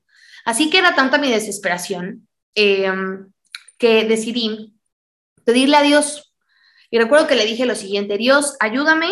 Así 0.46 0.70
que 0.70 0.80
era 0.80 0.96
tanta 0.96 1.18
mi 1.18 1.30
desesperación 1.30 2.28
em, 2.56 3.32
que 3.78 4.06
decidí 4.06 4.76
pedirle 5.44 5.78
a 5.78 5.82
Dios. 5.84 6.34
Y 6.90 7.00
recuerdo 7.00 7.28
que 7.28 7.36
le 7.36 7.46
dije 7.46 7.66
lo 7.66 7.76
siguiente, 7.76 8.18
Dios, 8.18 8.56
ayúdame, 8.60 9.12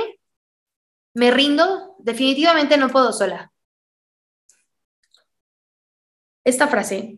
me 1.13 1.29
rindo, 1.31 1.95
definitivamente 1.99 2.77
no 2.77 2.89
puedo 2.89 3.11
sola. 3.13 3.51
Esta 6.43 6.67
frase 6.67 7.17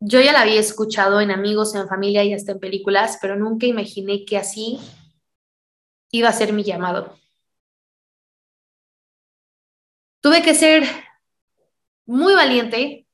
yo 0.00 0.20
ya 0.20 0.32
la 0.32 0.42
había 0.42 0.60
escuchado 0.60 1.20
en 1.20 1.30
amigos, 1.30 1.74
en 1.74 1.88
familia 1.88 2.24
y 2.24 2.32
hasta 2.32 2.52
en 2.52 2.60
películas, 2.60 3.18
pero 3.20 3.36
nunca 3.36 3.66
imaginé 3.66 4.24
que 4.24 4.36
así 4.38 4.78
iba 6.10 6.28
a 6.28 6.32
ser 6.32 6.52
mi 6.52 6.62
llamado. 6.62 7.16
Tuve 10.20 10.42
que 10.42 10.54
ser 10.54 10.84
muy 12.06 12.34
valiente 12.34 13.06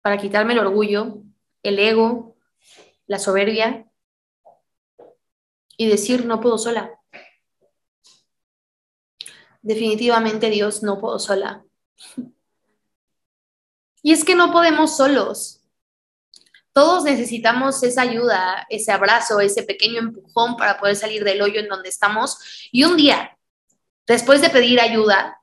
para 0.00 0.18
quitarme 0.18 0.52
el 0.54 0.60
orgullo, 0.60 1.22
el 1.62 1.78
ego, 1.78 2.36
la 3.06 3.18
soberbia 3.18 3.90
y 5.76 5.88
decir 5.88 6.24
no 6.24 6.40
puedo 6.40 6.58
sola. 6.58 6.98
Definitivamente 9.62 10.50
Dios 10.50 10.82
no 10.82 10.98
puedo 10.98 11.18
sola. 11.18 11.64
Y 14.04 14.10
es 14.10 14.24
que 14.24 14.34
no 14.34 14.50
podemos 14.50 14.96
solos. 14.96 15.61
Todos 16.72 17.04
necesitamos 17.04 17.82
esa 17.82 18.02
ayuda, 18.02 18.66
ese 18.70 18.92
abrazo, 18.92 19.40
ese 19.40 19.62
pequeño 19.62 19.98
empujón 19.98 20.56
para 20.56 20.78
poder 20.78 20.96
salir 20.96 21.22
del 21.24 21.42
hoyo 21.42 21.60
en 21.60 21.68
donde 21.68 21.90
estamos. 21.90 22.38
Y 22.72 22.84
un 22.84 22.96
día, 22.96 23.36
después 24.06 24.40
de 24.40 24.50
pedir 24.50 24.80
ayuda, 24.80 25.38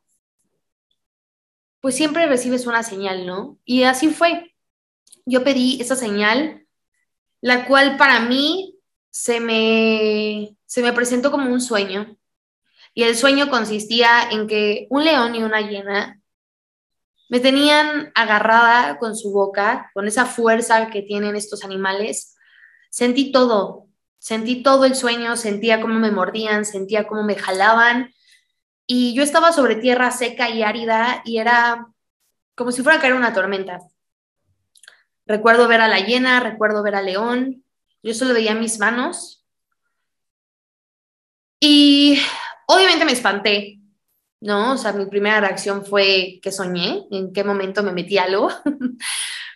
pues 1.82 1.96
siempre 1.96 2.28
recibes 2.28 2.66
una 2.66 2.84
señal, 2.84 3.26
¿no? 3.26 3.58
Y 3.64 3.84
así 3.84 4.10
fue. 4.10 4.56
Yo 5.26 5.44
pedí 5.44 5.80
esa 5.80 5.96
señal, 5.96 6.66
la 7.42 7.66
cual 7.66 7.98
para 7.98 8.20
mí 8.22 8.76
se 9.12 9.40
me, 9.40 10.58
se 10.66 10.82
me 10.82 10.94
presentó 10.94 11.32
como 11.32 11.52
un 11.52 11.62
sueño. 11.62 12.18
Y 12.94 13.04
el 13.04 13.16
sueño 13.16 13.50
consistía 13.50 14.30
en 14.32 14.48
que 14.48 14.88
un 14.90 15.06
león 15.06 15.36
y 15.36 15.44
una 15.44 15.62
hiena 15.62 16.19
me 17.30 17.40
tenían 17.40 18.12
agarrada 18.16 18.98
con 18.98 19.16
su 19.16 19.32
boca, 19.32 19.92
con 19.94 20.08
esa 20.08 20.26
fuerza 20.26 20.90
que 20.90 21.04
tienen 21.04 21.36
estos 21.36 21.64
animales. 21.64 22.36
Sentí 22.90 23.32
todo, 23.32 23.88
sentí 24.18 24.64
todo 24.64 24.86
el 24.86 24.96
sueño, 24.96 25.38
sentía 25.38 25.80
cómo 25.80 25.94
me 25.94 26.12
mordían, 26.12 26.66
sentía 26.66 27.08
cómo 27.08 27.24
me 27.24 27.36
jalaban. 27.36 28.12
Y 28.88 29.14
yo 29.14 29.22
estaba 29.22 29.52
sobre 29.52 29.76
tierra 29.76 30.10
seca 30.10 30.50
y 30.50 30.64
árida 30.64 31.22
y 31.24 31.38
era 31.38 31.88
como 32.56 32.72
si 32.72 32.82
fuera 32.82 32.98
a 32.98 33.02
caer 33.02 33.14
una 33.14 33.34
tormenta. 33.34 33.80
Recuerdo 35.28 35.68
ver 35.68 35.82
a 35.82 35.88
la 35.88 36.00
hiena, 36.00 36.40
recuerdo 36.40 36.82
ver 36.82 36.96
al 36.96 37.06
león. 37.06 37.64
Yo 38.02 38.16
solo 38.16 38.34
veía 38.34 38.56
mis 38.56 38.80
manos. 38.80 39.46
Y 41.60 42.20
obviamente 42.66 43.06
me 43.06 43.12
espanté, 43.12 43.79
¿no? 44.42 44.74
O 44.74 44.78
sea, 44.78 44.94
mi 44.94 45.06
primera 45.06 45.42
reacción 45.42 45.86
fue 45.86 46.40
que 46.42 46.52
soñé, 46.52 47.06
en 47.12 47.34
qué 47.34 47.44
momento 47.44 47.84
me 47.84 47.92
metí 47.92 48.18
algo. 48.18 48.50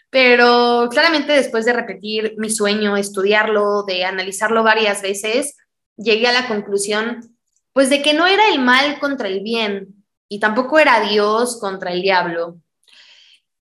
Pero 0.10 0.90
claramente 0.92 1.34
después 1.34 1.66
de 1.66 1.74
repetir 1.74 2.36
mi 2.38 2.50
sueño, 2.50 2.98
estudiarlo, 2.98 3.84
de 3.84 4.06
analizarlo 4.06 4.64
varias 4.64 5.02
veces, 5.02 5.58
llegué 5.98 6.28
a 6.28 6.34
la 6.34 6.48
conclusión, 6.48 7.36
pues 7.74 7.90
de 7.90 8.02
que 8.04 8.14
no 8.14 8.28
era 8.28 8.50
el 8.50 8.60
mal 8.60 9.00
contra 9.00 9.28
el 9.28 9.42
bien 9.42 10.06
y 10.30 10.40
tampoco 10.40 10.78
era 10.80 11.02
Dios 11.02 11.60
contra 11.60 11.92
el 11.92 12.02
diablo 12.04 12.60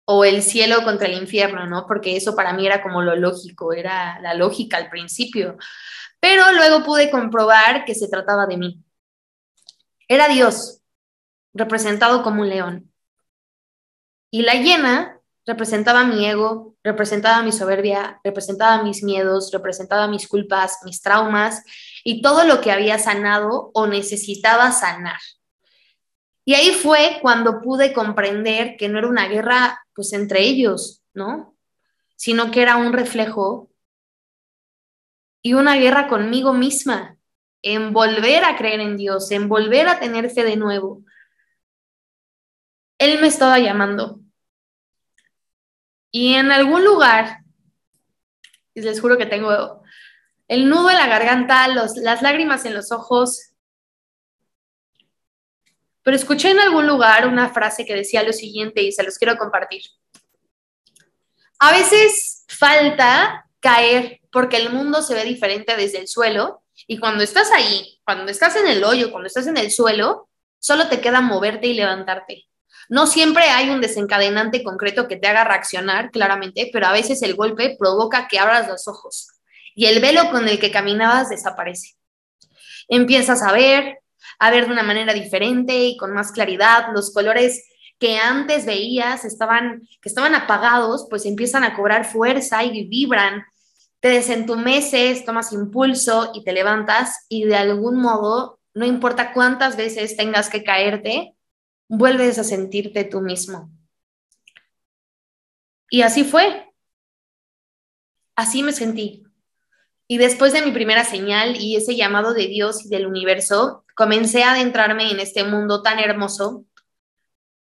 o 0.06 0.26
el 0.26 0.44
cielo 0.44 0.84
contra 0.84 1.08
el 1.08 1.18
infierno, 1.18 1.66
¿no? 1.66 1.86
Porque 1.88 2.18
eso 2.18 2.36
para 2.36 2.54
mí 2.54 2.66
era 2.66 2.82
como 2.82 3.02
lo 3.02 3.16
lógico, 3.16 3.72
era 3.72 4.20
la 4.20 4.34
lógica 4.34 4.78
al 4.78 4.90
principio. 4.90 5.58
Pero 6.20 6.52
luego 6.52 6.84
pude 6.84 7.10
comprobar 7.10 7.86
que 7.86 7.96
se 7.96 8.10
trataba 8.10 8.46
de 8.48 8.58
mí. 8.58 8.84
Era 10.08 10.28
Dios, 10.28 10.83
representado 11.54 12.24
como 12.24 12.42
un 12.42 12.50
león. 12.50 12.92
Y 14.32 14.42
la 14.42 14.54
hiena 14.54 15.20
representaba 15.46 16.04
mi 16.06 16.26
ego, 16.26 16.76
representaba 16.84 17.44
mi 17.44 17.52
soberbia, 17.52 18.20
representaba 18.24 18.82
mis 18.84 19.04
miedos, 19.04 19.52
representaba 19.52 20.08
mis 20.08 20.28
culpas, 20.28 20.80
mis 20.84 21.02
traumas 21.02 21.64
y 22.04 22.22
todo 22.22 22.44
lo 22.46 22.62
que 22.62 22.72
había 22.72 22.98
sanado 22.98 23.72
o 23.74 23.88
necesitaba 23.88 24.72
sanar. 24.72 25.20
Y 26.46 26.56
ahí 26.56 26.72
fue 26.72 27.20
cuando 27.22 27.62
pude 27.62 27.94
comprender 27.94 28.76
que 28.78 28.90
no 28.90 29.00
era 29.00 29.08
una 29.08 29.28
guerra 29.28 29.80
pues 29.96 30.14
entre 30.14 30.42
ellos, 30.42 31.04
¿no? 31.14 31.56
Sino 32.16 32.52
que 32.52 32.62
era 32.62 32.78
un 32.78 32.94
reflejo 32.94 33.70
y 35.42 35.54
una 35.54 35.76
guerra 35.76 36.08
conmigo 36.08 36.54
misma, 36.54 37.18
en 37.62 37.94
volver 37.94 38.44
a 38.46 38.58
creer 38.58 38.80
en 38.80 38.98
Dios, 38.98 39.32
en 39.32 39.48
volver 39.48 39.88
a 39.88 40.00
tener 40.00 40.30
fe 40.30 40.44
de 40.44 40.56
nuevo, 40.56 41.04
él 43.04 43.20
me 43.20 43.28
estaba 43.28 43.60
llamando. 43.60 44.20
Y 46.12 46.36
en 46.36 46.52
algún 46.52 46.84
lugar, 46.84 47.40
y 48.74 48.82
les 48.82 49.02
juro 49.02 49.18
que 49.18 49.26
tengo 49.26 49.82
el 50.48 50.70
nudo 50.70 50.90
en 50.90 50.98
la 50.98 51.08
garganta, 51.08 51.68
las 51.68 52.22
lágrimas 52.22 52.66
en 52.66 52.74
los 52.74 52.92
ojos, 52.92 53.54
pero 56.04 56.18
escuché 56.18 56.52
en 56.52 56.60
algún 56.60 56.86
lugar 56.86 57.28
una 57.28 57.50
frase 57.54 57.86
que 57.86 57.96
decía 57.96 58.24
lo 58.24 58.34
siguiente 58.34 58.82
y 58.82 58.92
se 58.92 59.04
los 59.04 59.18
quiero 59.18 59.38
compartir. 59.38 59.84
A 61.60 61.72
veces 61.72 62.46
falta 62.50 63.50
caer 63.62 64.20
porque 64.32 64.58
el 64.58 64.70
mundo 64.70 65.02
se 65.02 65.16
ve 65.16 65.24
diferente 65.24 65.78
desde 65.78 66.00
el 66.00 66.08
suelo 66.08 66.64
y 66.88 67.00
cuando 67.00 67.24
estás 67.24 67.52
ahí, 67.52 68.02
cuando 68.04 68.32
estás 68.32 68.58
en 68.58 68.68
el 68.68 68.84
hoyo, 68.84 69.12
cuando 69.12 69.28
estás 69.28 69.48
en 69.48 69.56
el 69.56 69.72
suelo, 69.72 70.30
solo 70.60 70.90
te 70.90 71.00
queda 71.00 71.22
moverte 71.22 71.68
y 71.68 71.74
levantarte. 71.74 72.48
No 72.90 73.08
siempre 73.08 73.46
hay 73.46 73.70
un 73.70 73.82
desencadenante 73.82 74.64
concreto 74.64 75.08
que 75.08 75.16
te 75.16 75.28
haga 75.28 75.44
reaccionar, 75.44 76.12
claramente, 76.12 76.70
pero 76.72 76.88
a 76.88 76.92
veces 76.92 77.22
el 77.22 77.36
golpe 77.36 77.76
provoca 77.80 78.28
que 78.28 78.40
abras 78.40 78.68
los 78.68 78.88
ojos 78.88 79.30
y 79.76 79.86
el 79.86 80.02
velo 80.02 80.30
con 80.32 80.48
el 80.48 80.60
que 80.60 80.72
caminabas 80.72 81.30
desaparece. 81.30 81.96
Empiezas 82.88 83.42
a 83.42 83.52
ver, 83.52 84.00
a 84.40 84.52
ver 84.52 84.68
de 84.68 84.74
una 84.74 84.84
manera 84.84 85.14
diferente 85.14 85.76
y 85.86 85.98
con 85.98 86.14
más 86.14 86.32
claridad 86.32 86.88
los 86.94 87.14
colores 87.14 87.66
que 88.00 88.18
antes 88.18 88.66
veías 88.66 89.24
estaban 89.24 89.88
que 90.02 90.10
estaban 90.10 90.36
apagados, 90.36 91.08
pues 91.10 91.26
empiezan 91.26 91.64
a 91.64 91.76
cobrar 91.76 92.06
fuerza 92.06 92.64
y 92.64 92.86
vibran. 92.88 93.46
Te 94.02 94.10
desentumeces, 94.10 95.24
tomas 95.24 95.54
impulso 95.54 96.32
y 96.34 96.44
te 96.44 96.52
levantas 96.52 97.26
y 97.30 97.46
de 97.46 97.56
algún 97.56 98.02
modo, 98.02 98.60
no 98.74 98.86
importa 98.86 99.32
cuántas 99.32 99.78
veces 99.78 100.18
tengas 100.18 100.50
que 100.50 100.64
caerte, 100.64 101.36
vuelves 101.98 102.40
a 102.40 102.44
sentirte 102.44 103.04
tú 103.04 103.22
mismo. 103.22 103.70
Y 105.90 106.02
así 106.02 106.24
fue. 106.24 106.72
Así 108.36 108.64
me 108.64 108.74
sentí. 108.74 109.24
Y 110.08 110.18
después 110.18 110.54
de 110.54 110.64
mi 110.64 110.72
primera 110.72 111.06
señal 111.06 111.56
y 111.56 111.76
ese 111.76 111.96
llamado 111.96 112.34
de 112.34 112.48
Dios 112.48 112.84
y 112.86 112.90
del 112.90 113.06
universo, 113.06 113.86
comencé 113.96 114.44
a 114.44 114.54
adentrarme 114.54 115.12
en 115.12 115.20
este 115.20 115.44
mundo 115.44 115.84
tan 115.84 116.00
hermoso 116.00 116.66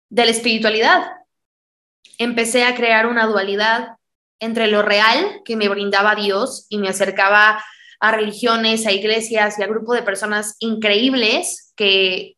de 0.09 0.25
la 0.25 0.31
espiritualidad. 0.31 1.03
Empecé 2.17 2.63
a 2.63 2.75
crear 2.75 3.07
una 3.07 3.27
dualidad 3.27 3.97
entre 4.39 4.67
lo 4.67 4.81
real 4.81 5.41
que 5.43 5.57
me 5.57 5.67
brindaba 5.67 6.15
Dios 6.15 6.65
y 6.69 6.77
me 6.77 6.87
acercaba 6.87 7.63
a 7.99 8.11
religiones, 8.11 8.85
a 8.85 8.93
iglesias 8.93 9.59
y 9.59 9.63
a 9.63 9.67
grupos 9.67 9.97
de 9.97 10.03
personas 10.03 10.55
increíbles 10.59 11.73
que 11.75 12.37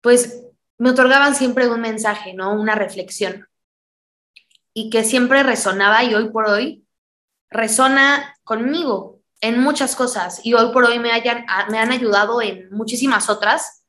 pues 0.00 0.43
me 0.78 0.90
otorgaban 0.90 1.34
siempre 1.34 1.68
un 1.68 1.80
mensaje, 1.80 2.34
¿no? 2.34 2.52
Una 2.52 2.74
reflexión. 2.74 3.48
Y 4.72 4.90
que 4.90 5.04
siempre 5.04 5.42
resonaba 5.42 6.02
y 6.04 6.14
hoy 6.14 6.30
por 6.30 6.48
hoy 6.48 6.84
resona 7.50 8.36
conmigo 8.42 9.20
en 9.40 9.60
muchas 9.60 9.94
cosas 9.94 10.40
y 10.44 10.54
hoy 10.54 10.72
por 10.72 10.84
hoy 10.84 10.98
me, 10.98 11.12
han 11.12 11.92
ayudado 11.92 12.42
en 12.42 12.68
muchísimas 12.70 13.30
otras. 13.30 13.84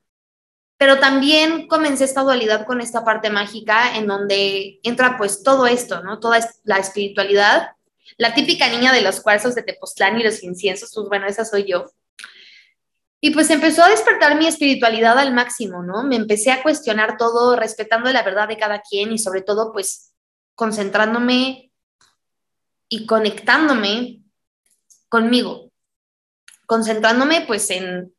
Pero 0.78 1.00
también 1.00 1.68
comencé 1.68 2.04
esta 2.04 2.22
dualidad 2.22 2.66
con 2.66 2.82
esta 2.82 3.04
parte 3.04 3.30
mágica 3.30 3.96
en 3.96 4.08
donde 4.08 4.80
entra 4.84 5.18
pues 5.18 5.42
todo 5.42 5.68
esto, 5.68 6.04
¿no? 6.04 6.20
Toda 6.20 6.40
la 6.64 6.78
espiritualidad 6.78 7.76
la 8.18 8.34
típica 8.34 8.70
niña 8.70 8.94
de 8.94 9.02
los 9.02 9.20
cuarzos 9.22 9.56
de 9.56 9.64
Tepoztlán 9.64 10.20
y 10.20 10.24
los 10.24 10.44
inciensos, 10.44 10.92
pues 10.94 11.08
bueno, 11.08 11.28
esa 11.28 11.44
soy 11.44 11.66
yo. 11.70 11.86
Y 13.26 13.32
pues 13.32 13.50
empezó 13.50 13.84
a 13.84 13.90
despertar 13.90 14.38
mi 14.38 14.46
espiritualidad 14.46 15.18
al 15.18 15.34
máximo, 15.34 15.82
¿no? 15.82 16.04
Me 16.04 16.16
empecé 16.16 16.52
a 16.52 16.62
cuestionar 16.62 17.18
todo, 17.18 17.56
respetando 17.56 18.14
la 18.14 18.22
verdad 18.22 18.48
de 18.48 18.56
cada 18.56 18.84
quien 18.84 19.12
y 19.12 19.18
sobre 19.18 19.42
todo 19.42 19.74
pues 19.74 20.14
concentrándome 20.54 21.72
y 22.88 23.08
conectándome 23.08 24.22
conmigo, 25.10 25.72
concentrándome 26.68 27.46
pues 27.48 27.72
en, 27.72 28.14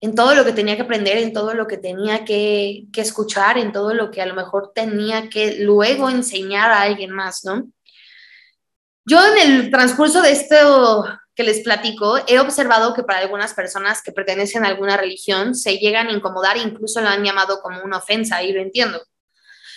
en 0.00 0.14
todo 0.14 0.36
lo 0.36 0.44
que 0.44 0.52
tenía 0.52 0.76
que 0.76 0.82
aprender, 0.82 1.16
en 1.16 1.32
todo 1.32 1.54
lo 1.54 1.66
que 1.66 1.78
tenía 1.78 2.24
que, 2.24 2.84
que 2.92 3.00
escuchar, 3.00 3.58
en 3.58 3.72
todo 3.72 3.92
lo 3.92 4.12
que 4.12 4.22
a 4.22 4.26
lo 4.26 4.34
mejor 4.34 4.70
tenía 4.72 5.28
que 5.30 5.56
luego 5.64 6.08
enseñar 6.08 6.70
a 6.70 6.82
alguien 6.82 7.10
más, 7.10 7.44
¿no? 7.44 7.72
Yo 9.04 9.18
en 9.26 9.50
el 9.50 9.70
transcurso 9.72 10.22
de 10.22 10.30
esto 10.30 11.06
que 11.34 11.42
les 11.42 11.60
platico, 11.60 12.18
he 12.26 12.38
observado 12.38 12.94
que 12.94 13.02
para 13.02 13.20
algunas 13.20 13.54
personas 13.54 14.02
que 14.02 14.12
pertenecen 14.12 14.64
a 14.64 14.68
alguna 14.68 14.96
religión 14.96 15.54
se 15.54 15.78
llegan 15.78 16.08
a 16.08 16.12
incomodar 16.12 16.56
e 16.56 16.62
incluso 16.62 17.00
lo 17.00 17.08
han 17.08 17.24
llamado 17.24 17.60
como 17.62 17.82
una 17.82 17.98
ofensa 17.98 18.42
y 18.42 18.52
lo 18.52 18.60
entiendo. 18.60 19.00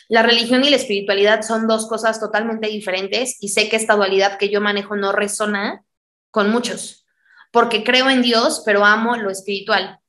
La 0.08 0.22
religión 0.22 0.64
y 0.64 0.70
la 0.70 0.76
espiritualidad 0.76 1.42
son 1.42 1.68
dos 1.68 1.88
cosas 1.88 2.20
totalmente 2.20 2.68
diferentes 2.68 3.38
y 3.42 3.50
sé 3.50 3.70
que 3.70 3.76
esta 3.76 3.96
dualidad 3.96 4.38
que 4.38 4.50
yo 4.50 4.62
manejo 4.62 4.96
no 4.96 5.12
resona 5.12 5.84
con 6.30 6.52
muchos, 6.52 7.06
porque 7.52 7.84
creo 7.84 8.10
en 8.10 8.22
Dios, 8.22 8.62
pero 8.66 8.86
amo 8.86 9.16
lo 9.16 9.32
espiritual, 9.32 10.00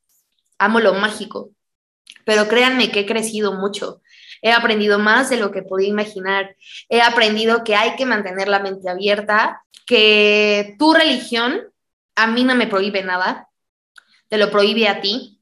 amo 0.59 0.79
lo 0.81 0.93
mágico. 0.93 1.51
Pero 2.25 2.47
créanme 2.49 2.91
que 2.91 3.01
he 3.01 3.05
crecido 3.05 3.53
mucho 3.53 4.01
he 4.41 4.51
aprendido 4.51 4.99
más 4.99 5.29
de 5.29 5.37
lo 5.37 5.51
que 5.51 5.63
podía 5.63 5.89
imaginar. 5.89 6.55
He 6.89 7.01
aprendido 7.01 7.63
que 7.63 7.75
hay 7.75 7.95
que 7.95 8.05
mantener 8.05 8.47
la 8.47 8.59
mente 8.59 8.89
abierta, 8.89 9.63
que 9.85 10.75
tu 10.77 10.93
religión 10.93 11.61
a 12.15 12.27
mí 12.27 12.43
no 12.43 12.55
me 12.55 12.67
prohíbe 12.67 13.03
nada, 13.03 13.49
te 14.27 14.37
lo 14.37 14.51
prohíbe 14.51 14.87
a 14.87 15.01
ti. 15.01 15.39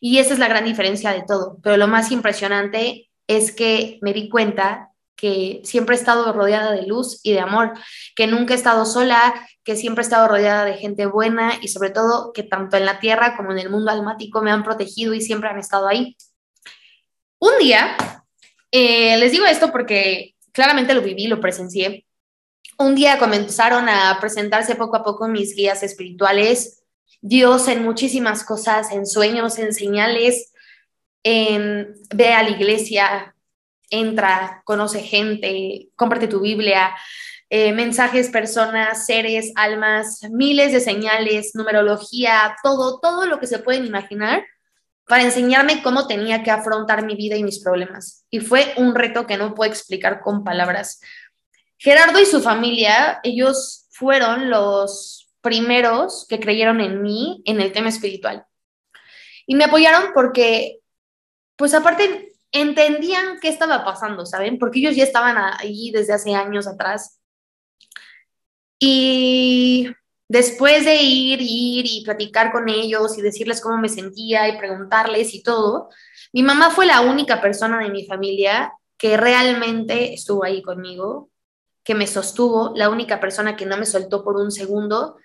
Y 0.00 0.18
esa 0.18 0.32
es 0.32 0.38
la 0.38 0.48
gran 0.48 0.64
diferencia 0.64 1.12
de 1.12 1.22
todo. 1.22 1.58
Pero 1.62 1.76
lo 1.76 1.86
más 1.86 2.10
impresionante 2.10 3.10
es 3.26 3.52
que 3.52 3.98
me 4.02 4.12
di 4.12 4.28
cuenta 4.28 4.90
que 5.20 5.60
siempre 5.64 5.94
he 5.94 5.98
estado 5.98 6.32
rodeada 6.32 6.72
de 6.72 6.86
luz 6.86 7.20
y 7.22 7.32
de 7.32 7.40
amor, 7.40 7.74
que 8.16 8.26
nunca 8.26 8.54
he 8.54 8.56
estado 8.56 8.86
sola, 8.86 9.34
que 9.62 9.76
siempre 9.76 10.00
he 10.00 10.06
estado 10.06 10.26
rodeada 10.26 10.64
de 10.64 10.78
gente 10.78 11.04
buena 11.04 11.52
y 11.60 11.68
sobre 11.68 11.90
todo 11.90 12.32
que 12.32 12.42
tanto 12.42 12.78
en 12.78 12.86
la 12.86 12.98
tierra 12.98 13.36
como 13.36 13.52
en 13.52 13.58
el 13.58 13.68
mundo 13.68 13.90
almático 13.90 14.40
me 14.40 14.50
han 14.50 14.64
protegido 14.64 15.12
y 15.12 15.20
siempre 15.20 15.50
han 15.50 15.58
estado 15.58 15.86
ahí. 15.86 16.16
Un 17.38 17.58
día, 17.58 17.96
eh, 18.70 19.16
les 19.18 19.32
digo 19.32 19.46
esto 19.46 19.72
porque 19.72 20.34
claramente 20.52 20.94
lo 20.94 21.02
viví, 21.02 21.26
lo 21.26 21.40
presencié. 21.40 22.06
Un 22.78 22.94
día 22.94 23.18
comenzaron 23.18 23.88
a 23.88 24.18
presentarse 24.20 24.74
poco 24.74 24.96
a 24.96 25.04
poco 25.04 25.28
mis 25.28 25.54
guías 25.54 25.82
espirituales, 25.82 26.82
Dios 27.20 27.68
en 27.68 27.82
muchísimas 27.82 28.44
cosas, 28.44 28.92
en 28.92 29.06
sueños, 29.06 29.58
en 29.58 29.74
señales, 29.74 30.52
en 31.22 31.94
ve 32.14 32.32
a 32.32 32.42
la 32.42 32.50
iglesia, 32.50 33.34
entra, 33.90 34.62
conoce 34.64 35.00
gente, 35.02 35.88
cómprate 35.96 36.28
tu 36.28 36.40
Biblia, 36.40 36.94
eh, 37.50 37.72
mensajes, 37.72 38.30
personas, 38.30 39.04
seres, 39.06 39.52
almas, 39.56 40.20
miles 40.30 40.72
de 40.72 40.80
señales, 40.80 41.54
numerología, 41.54 42.56
todo, 42.62 43.00
todo 43.00 43.26
lo 43.26 43.40
que 43.40 43.46
se 43.46 43.58
pueden 43.58 43.84
imaginar 43.84 44.44
para 45.10 45.24
enseñarme 45.24 45.82
cómo 45.82 46.06
tenía 46.06 46.44
que 46.44 46.52
afrontar 46.52 47.04
mi 47.04 47.16
vida 47.16 47.34
y 47.34 47.42
mis 47.42 47.58
problemas. 47.58 48.24
Y 48.30 48.38
fue 48.38 48.74
un 48.76 48.94
reto 48.94 49.26
que 49.26 49.36
no 49.36 49.56
puedo 49.56 49.68
explicar 49.68 50.20
con 50.20 50.44
palabras. 50.44 51.00
Gerardo 51.78 52.20
y 52.20 52.26
su 52.26 52.40
familia, 52.40 53.18
ellos 53.24 53.88
fueron 53.90 54.50
los 54.50 55.28
primeros 55.40 56.26
que 56.28 56.38
creyeron 56.38 56.80
en 56.80 57.02
mí 57.02 57.42
en 57.44 57.60
el 57.60 57.72
tema 57.72 57.88
espiritual. 57.88 58.44
Y 59.46 59.56
me 59.56 59.64
apoyaron 59.64 60.12
porque, 60.14 60.78
pues 61.56 61.74
aparte, 61.74 62.32
entendían 62.52 63.40
qué 63.40 63.48
estaba 63.48 63.84
pasando, 63.84 64.24
¿saben? 64.24 64.60
Porque 64.60 64.78
ellos 64.78 64.94
ya 64.94 65.02
estaban 65.02 65.36
ahí 65.58 65.90
desde 65.90 66.12
hace 66.12 66.36
años 66.36 66.68
atrás. 66.68 67.18
Y 68.78 69.90
después 70.30 70.84
de 70.84 70.94
ir, 70.94 71.40
ir 71.42 71.86
y 71.86 72.04
platicar 72.04 72.52
con 72.52 72.68
ellos 72.68 73.18
y 73.18 73.20
decirles 73.20 73.60
cómo 73.60 73.78
me 73.78 73.88
sentía 73.88 74.48
y 74.48 74.58
preguntarles 74.58 75.34
y 75.34 75.42
todo, 75.42 75.88
mi 76.32 76.44
mamá 76.44 76.70
fue 76.70 76.86
la 76.86 77.00
única 77.00 77.40
persona 77.40 77.80
de 77.80 77.90
mi 77.90 78.06
familia 78.06 78.72
que 78.96 79.16
realmente 79.16 80.14
estuvo 80.14 80.44
ahí 80.44 80.62
conmigo, 80.62 81.30
que 81.82 81.96
me 81.96 82.06
sostuvo, 82.06 82.72
la 82.76 82.90
única 82.90 83.18
persona 83.18 83.56
que 83.56 83.66
no 83.66 83.76
me 83.76 83.86
soltó 83.86 84.22
por 84.22 84.36
un 84.36 84.52
segundo, 84.52 85.16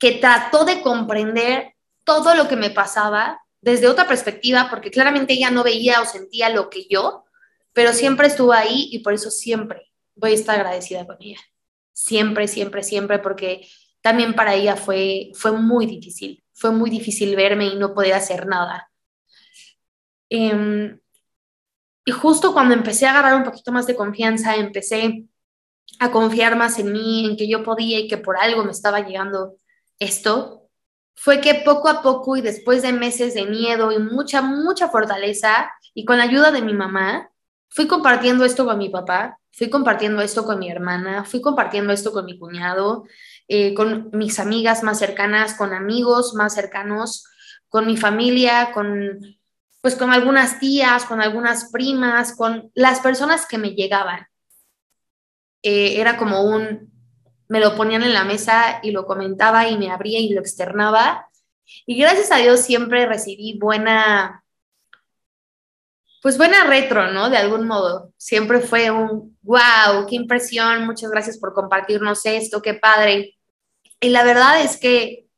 que 0.00 0.16
trató 0.16 0.64
de 0.64 0.82
comprender 0.82 1.74
todo 2.02 2.34
lo 2.34 2.48
que 2.48 2.56
me 2.56 2.70
pasaba 2.70 3.40
desde 3.60 3.86
otra 3.86 4.08
perspectiva, 4.08 4.66
porque 4.68 4.90
claramente 4.90 5.34
ella 5.34 5.52
no 5.52 5.62
veía 5.62 6.00
o 6.00 6.06
sentía 6.06 6.48
lo 6.48 6.70
que 6.70 6.88
yo, 6.90 7.24
pero 7.72 7.92
siempre 7.92 8.26
estuvo 8.26 8.52
ahí 8.52 8.88
y 8.90 8.98
por 8.98 9.12
eso 9.12 9.30
siempre 9.30 9.92
voy 10.16 10.32
a 10.32 10.34
estar 10.34 10.56
agradecida 10.56 11.06
con 11.06 11.18
ella. 11.20 11.38
Siempre, 11.92 12.48
siempre, 12.48 12.82
siempre, 12.82 13.20
porque 13.20 13.68
también 14.04 14.34
para 14.34 14.52
ella 14.54 14.76
fue, 14.76 15.30
fue 15.32 15.52
muy 15.52 15.86
difícil. 15.86 16.44
Fue 16.52 16.70
muy 16.70 16.90
difícil 16.90 17.34
verme 17.36 17.68
y 17.68 17.76
no 17.76 17.94
poder 17.94 18.12
hacer 18.12 18.46
nada. 18.46 18.90
Em, 20.28 21.00
y 22.04 22.12
justo 22.12 22.52
cuando 22.52 22.74
empecé 22.74 23.06
a 23.06 23.12
agarrar 23.12 23.34
un 23.34 23.44
poquito 23.44 23.72
más 23.72 23.86
de 23.86 23.96
confianza, 23.96 24.56
empecé 24.56 25.24
a 26.00 26.10
confiar 26.10 26.54
más 26.54 26.78
en 26.78 26.92
mí, 26.92 27.24
en 27.24 27.36
que 27.38 27.48
yo 27.48 27.64
podía 27.64 27.98
y 27.98 28.06
que 28.06 28.18
por 28.18 28.36
algo 28.36 28.62
me 28.62 28.72
estaba 28.72 29.00
llegando 29.00 29.56
esto, 29.98 30.68
fue 31.14 31.40
que 31.40 31.62
poco 31.64 31.88
a 31.88 32.02
poco 32.02 32.36
y 32.36 32.42
después 32.42 32.82
de 32.82 32.92
meses 32.92 33.32
de 33.32 33.46
miedo 33.46 33.90
y 33.90 33.98
mucha, 33.98 34.42
mucha 34.42 34.90
fortaleza 34.90 35.72
y 35.94 36.04
con 36.04 36.18
la 36.18 36.24
ayuda 36.24 36.50
de 36.50 36.60
mi 36.60 36.74
mamá, 36.74 37.30
fui 37.70 37.86
compartiendo 37.86 38.44
esto 38.44 38.66
con 38.66 38.76
mi 38.76 38.90
papá, 38.90 39.38
fui 39.50 39.70
compartiendo 39.70 40.20
esto 40.20 40.44
con 40.44 40.58
mi 40.58 40.70
hermana, 40.70 41.24
fui 41.24 41.40
compartiendo 41.40 41.92
esto 41.94 42.12
con 42.12 42.26
mi 42.26 42.38
cuñado, 42.38 43.04
eh, 43.48 43.74
con 43.74 44.10
mis 44.12 44.38
amigas 44.38 44.82
más 44.82 44.98
cercanas, 44.98 45.54
con 45.54 45.72
amigos 45.72 46.34
más 46.34 46.54
cercanos, 46.54 47.26
con 47.68 47.86
mi 47.86 47.96
familia, 47.96 48.70
con 48.72 49.20
pues 49.84 49.96
con 49.96 50.12
algunas 50.12 50.58
tías, 50.60 51.04
con 51.04 51.20
algunas 51.20 51.70
primas, 51.70 52.34
con 52.34 52.70
las 52.74 53.00
personas 53.00 53.44
que 53.44 53.58
me 53.58 53.74
llegaban. 53.74 54.26
Eh, 55.62 56.00
era 56.00 56.16
como 56.16 56.42
un, 56.42 56.90
me 57.48 57.60
lo 57.60 57.76
ponían 57.76 58.02
en 58.02 58.14
la 58.14 58.24
mesa 58.24 58.80
y 58.82 58.92
lo 58.92 59.04
comentaba 59.04 59.68
y 59.68 59.76
me 59.76 59.90
abría 59.90 60.20
y 60.20 60.30
lo 60.30 60.40
externaba. 60.40 61.28
Y 61.84 61.98
gracias 61.98 62.32
a 62.32 62.38
Dios 62.38 62.60
siempre 62.60 63.04
recibí 63.04 63.58
buena, 63.58 64.42
pues 66.22 66.38
buena 66.38 66.64
retro, 66.64 67.10
¿no? 67.12 67.28
De 67.28 67.36
algún 67.36 67.66
modo. 67.66 68.10
Siempre 68.16 68.60
fue 68.60 68.90
un, 68.90 69.36
wow, 69.42 70.06
qué 70.08 70.16
impresión, 70.16 70.86
muchas 70.86 71.10
gracias 71.10 71.36
por 71.36 71.52
compartirnos 71.52 72.24
esto, 72.24 72.62
qué 72.62 72.72
padre. 72.72 73.33
Y 74.04 74.10
la 74.10 74.22
verdad 74.22 74.60
es 74.60 74.76
que, 74.76 75.28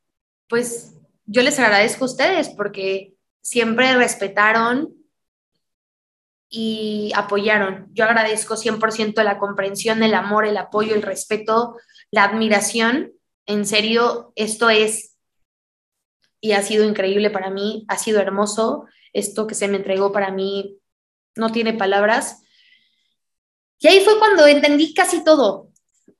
pues, 0.48 0.92
yo 1.24 1.42
les 1.42 1.56
agradezco 1.60 2.04
a 2.04 2.08
ustedes 2.08 2.48
porque 2.48 3.14
siempre 3.40 3.94
respetaron 3.94 4.92
y 6.48 7.12
apoyaron. 7.14 7.86
Yo 7.92 8.06
agradezco 8.06 8.56
100% 8.56 9.22
la 9.22 9.38
comprensión, 9.38 10.02
el 10.02 10.14
amor, 10.14 10.46
el 10.46 10.56
apoyo, 10.56 10.96
el 10.96 11.02
respeto, 11.02 11.76
la 12.10 12.24
admiración. 12.24 13.12
En 13.46 13.66
serio, 13.66 14.32
esto 14.34 14.68
es 14.68 15.16
y 16.40 16.50
ha 16.50 16.62
sido 16.62 16.84
increíble 16.84 17.30
para 17.30 17.50
mí, 17.50 17.84
ha 17.86 17.98
sido 17.98 18.20
hermoso 18.20 18.86
esto 19.12 19.46
que 19.46 19.54
se 19.54 19.68
me 19.68 19.76
entregó 19.76 20.10
para 20.10 20.32
mí 20.32 20.80
no 21.36 21.52
tiene 21.52 21.72
palabras. 21.72 22.42
Y 23.78 23.86
ahí 23.86 24.00
fue 24.00 24.18
cuando 24.18 24.44
entendí 24.44 24.92
casi 24.92 25.22
todo. 25.22 25.70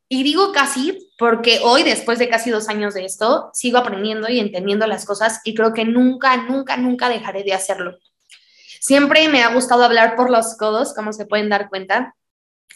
Y 0.09 0.23
digo 0.23 0.53
casi 0.53 1.06
porque 1.18 1.61
hoy, 1.62 1.83
después 1.83 2.18
de 2.18 2.29
casi 2.29 2.50
dos 2.50 2.68
años 2.68 2.94
de 2.94 3.05
esto, 3.05 3.50
sigo 3.55 3.79
aprendiendo 3.79 4.29
y 4.29 4.38
entendiendo 4.38 4.87
las 4.87 5.05
cosas 5.07 5.40
y 5.44 5.55
creo 5.55 5.72
que 5.72 5.85
nunca, 5.85 6.37
nunca, 6.37 6.76
nunca 6.76 7.09
dejaré 7.09 7.42
de 7.42 7.55
hacerlo. 7.55 7.98
Siempre 8.81 9.29
me 9.29 9.42
ha 9.42 9.52
gustado 9.52 9.85
hablar 9.85 10.14
por 10.14 10.31
los 10.31 10.57
codos, 10.57 10.94
como 10.94 11.12
se 11.12 11.26
pueden 11.26 11.48
dar 11.48 11.68
cuenta. 11.68 12.14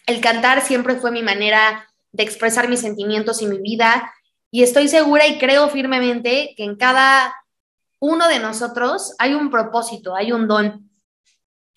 El 0.06 0.20
cantar 0.20 0.62
siempre 0.62 0.96
fue 0.96 1.10
mi 1.10 1.22
manera 1.22 1.86
de 2.12 2.22
expresar 2.22 2.68
mis 2.68 2.80
sentimientos 2.80 3.42
y 3.42 3.46
mi 3.46 3.58
vida 3.58 4.10
y 4.50 4.62
estoy 4.62 4.88
segura 4.88 5.26
y 5.26 5.38
creo 5.38 5.68
firmemente 5.68 6.54
que 6.56 6.64
en 6.64 6.76
cada 6.76 7.34
uno 8.00 8.26
de 8.26 8.40
nosotros 8.40 9.14
hay 9.18 9.34
un 9.34 9.50
propósito, 9.50 10.16
hay 10.16 10.32
un 10.32 10.48
don. 10.48 10.90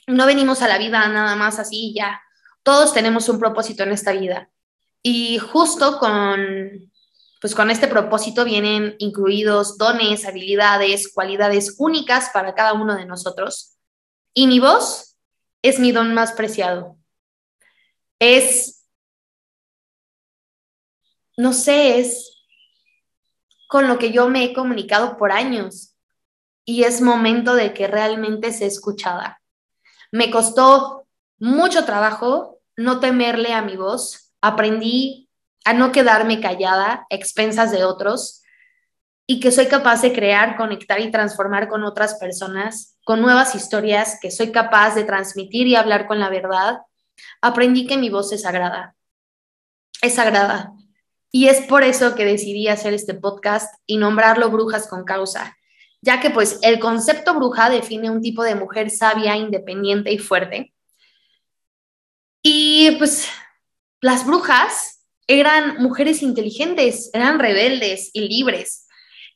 No 0.07 0.25
venimos 0.25 0.61
a 0.61 0.67
la 0.67 0.77
vida 0.77 1.07
nada 1.09 1.35
más 1.35 1.59
así 1.59 1.89
y 1.89 1.93
ya. 1.93 2.21
Todos 2.63 2.93
tenemos 2.93 3.27
un 3.29 3.39
propósito 3.39 3.83
en 3.83 3.91
esta 3.91 4.13
vida. 4.13 4.49
Y 5.03 5.37
justo 5.37 5.99
con, 5.99 6.91
pues 7.41 7.53
con 7.53 7.69
este 7.69 7.89
propósito 7.89 8.45
vienen 8.45 8.95
incluidos 8.99 9.77
dones, 9.77 10.25
habilidades, 10.25 11.11
cualidades 11.13 11.75
únicas 11.77 12.29
para 12.33 12.55
cada 12.55 12.73
uno 12.73 12.95
de 12.95 13.05
nosotros. 13.05 13.75
Y 14.33 14.47
mi 14.47 14.59
voz 14.59 15.17
es 15.61 15.77
mi 15.77 15.91
don 15.91 16.13
más 16.13 16.31
preciado. 16.31 16.97
Es, 18.17 18.85
no 21.35 21.51
sé, 21.51 21.99
es 21.99 22.45
con 23.67 23.89
lo 23.89 23.99
que 23.99 24.11
yo 24.11 24.29
me 24.29 24.45
he 24.45 24.53
comunicado 24.53 25.17
por 25.17 25.33
años. 25.33 25.95
Y 26.63 26.83
es 26.83 27.01
momento 27.01 27.55
de 27.55 27.73
que 27.73 27.87
realmente 27.87 28.53
sea 28.53 28.67
escuchada. 28.67 29.41
Me 30.11 30.31
costó 30.31 31.07
mucho 31.39 31.83
trabajo 31.83 32.61
no 32.77 32.99
temerle 32.99 33.51
a 33.51 33.61
mi 33.61 33.75
voz, 33.75 34.32
aprendí 34.43 35.29
a 35.63 35.71
no 35.71 35.93
quedarme 35.93 36.41
callada 36.41 36.91
a 36.91 37.05
expensas 37.09 37.71
de 37.71 37.85
otros 37.85 38.43
y 39.25 39.39
que 39.39 39.53
soy 39.53 39.67
capaz 39.67 40.01
de 40.01 40.11
crear, 40.11 40.57
conectar 40.57 40.99
y 40.99 41.11
transformar 41.11 41.69
con 41.69 41.85
otras 41.85 42.15
personas, 42.15 42.97
con 43.05 43.21
nuevas 43.21 43.55
historias, 43.55 44.19
que 44.21 44.31
soy 44.31 44.51
capaz 44.51 44.95
de 44.95 45.05
transmitir 45.05 45.65
y 45.67 45.77
hablar 45.77 46.07
con 46.07 46.19
la 46.19 46.29
verdad, 46.29 46.79
aprendí 47.41 47.87
que 47.87 47.97
mi 47.97 48.09
voz 48.09 48.33
es 48.33 48.41
sagrada. 48.41 48.95
Es 50.01 50.15
sagrada. 50.15 50.73
Y 51.31 51.47
es 51.47 51.61
por 51.61 51.83
eso 51.83 52.13
que 52.13 52.25
decidí 52.25 52.67
hacer 52.67 52.93
este 52.93 53.13
podcast 53.13 53.73
y 53.85 53.95
nombrarlo 53.95 54.49
Brujas 54.49 54.87
con 54.87 55.05
Causa, 55.05 55.55
ya 56.01 56.19
que 56.19 56.31
pues 56.31 56.59
el 56.63 56.79
concepto 56.79 57.33
bruja 57.33 57.69
define 57.69 58.11
un 58.11 58.21
tipo 58.21 58.43
de 58.43 58.55
mujer 58.55 58.89
sabia, 58.89 59.37
independiente 59.37 60.11
y 60.11 60.17
fuerte. 60.17 60.73
Y 62.41 62.97
pues 62.97 63.29
las 64.03 64.25
brujas 64.25 65.05
eran 65.27 65.77
mujeres 65.81 66.23
inteligentes, 66.23 67.09
eran 67.13 67.39
rebeldes 67.39 68.09
y 68.11 68.27
libres, 68.27 68.85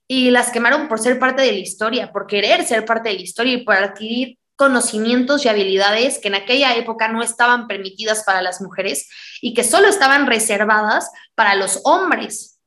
y 0.09 0.29
las 0.29 0.51
quemaron 0.51 0.89
por 0.89 0.99
ser 0.99 1.19
parte 1.19 1.41
de 1.41 1.53
la 1.53 1.59
historia, 1.59 2.11
por 2.11 2.27
querer 2.27 2.65
ser 2.65 2.83
parte 2.83 3.07
de 3.07 3.15
la 3.15 3.21
historia 3.21 3.53
y 3.53 3.63
por 3.63 3.75
adquirir 3.75 4.37
conocimientos 4.57 5.45
y 5.45 5.47
habilidades 5.47 6.19
que 6.19 6.27
en 6.27 6.35
aquella 6.35 6.75
época 6.75 7.07
no 7.07 7.23
estaban 7.23 7.67
permitidas 7.67 8.25
para 8.25 8.41
las 8.41 8.59
mujeres 8.59 9.09
y 9.41 9.53
que 9.53 9.63
solo 9.63 9.87
estaban 9.87 10.27
reservadas 10.27 11.11
para 11.33 11.55
los 11.55 11.79
hombres. 11.85 12.59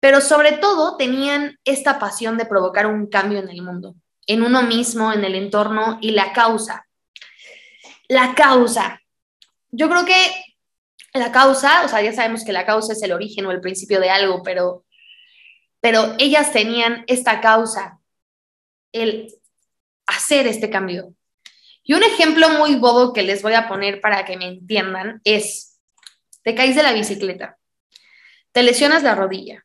Pero 0.00 0.20
sobre 0.20 0.50
todo 0.50 0.96
tenían 0.96 1.56
esta 1.64 2.00
pasión 2.00 2.36
de 2.36 2.46
provocar 2.46 2.88
un 2.88 3.06
cambio 3.06 3.38
en 3.38 3.48
el 3.48 3.62
mundo, 3.62 3.94
en 4.26 4.42
uno 4.42 4.64
mismo, 4.64 5.12
en 5.12 5.24
el 5.24 5.36
entorno 5.36 5.98
y 6.00 6.10
la 6.10 6.32
causa. 6.32 6.84
La 8.08 8.34
causa. 8.34 9.00
Yo 9.70 9.88
creo 9.88 10.04
que 10.04 10.51
la 11.12 11.30
causa, 11.30 11.84
o 11.84 11.88
sea, 11.88 12.00
ya 12.00 12.12
sabemos 12.12 12.44
que 12.44 12.52
la 12.52 12.64
causa 12.64 12.92
es 12.92 13.02
el 13.02 13.12
origen 13.12 13.46
o 13.46 13.50
el 13.50 13.60
principio 13.60 14.00
de 14.00 14.10
algo, 14.10 14.42
pero, 14.42 14.84
pero 15.80 16.14
ellas 16.18 16.52
tenían 16.52 17.04
esta 17.06 17.40
causa, 17.40 18.00
el 18.92 19.34
hacer 20.06 20.46
este 20.46 20.70
cambio. 20.70 21.14
Y 21.82 21.94
un 21.94 22.02
ejemplo 22.02 22.48
muy 22.50 22.76
bobo 22.76 23.12
que 23.12 23.22
les 23.22 23.42
voy 23.42 23.54
a 23.54 23.68
poner 23.68 24.00
para 24.00 24.24
que 24.24 24.36
me 24.36 24.46
entiendan 24.46 25.20
es, 25.24 25.78
te 26.42 26.54
caes 26.54 26.76
de 26.76 26.82
la 26.82 26.92
bicicleta, 26.92 27.58
te 28.52 28.62
lesionas 28.62 29.02
la 29.02 29.14
rodilla, 29.14 29.64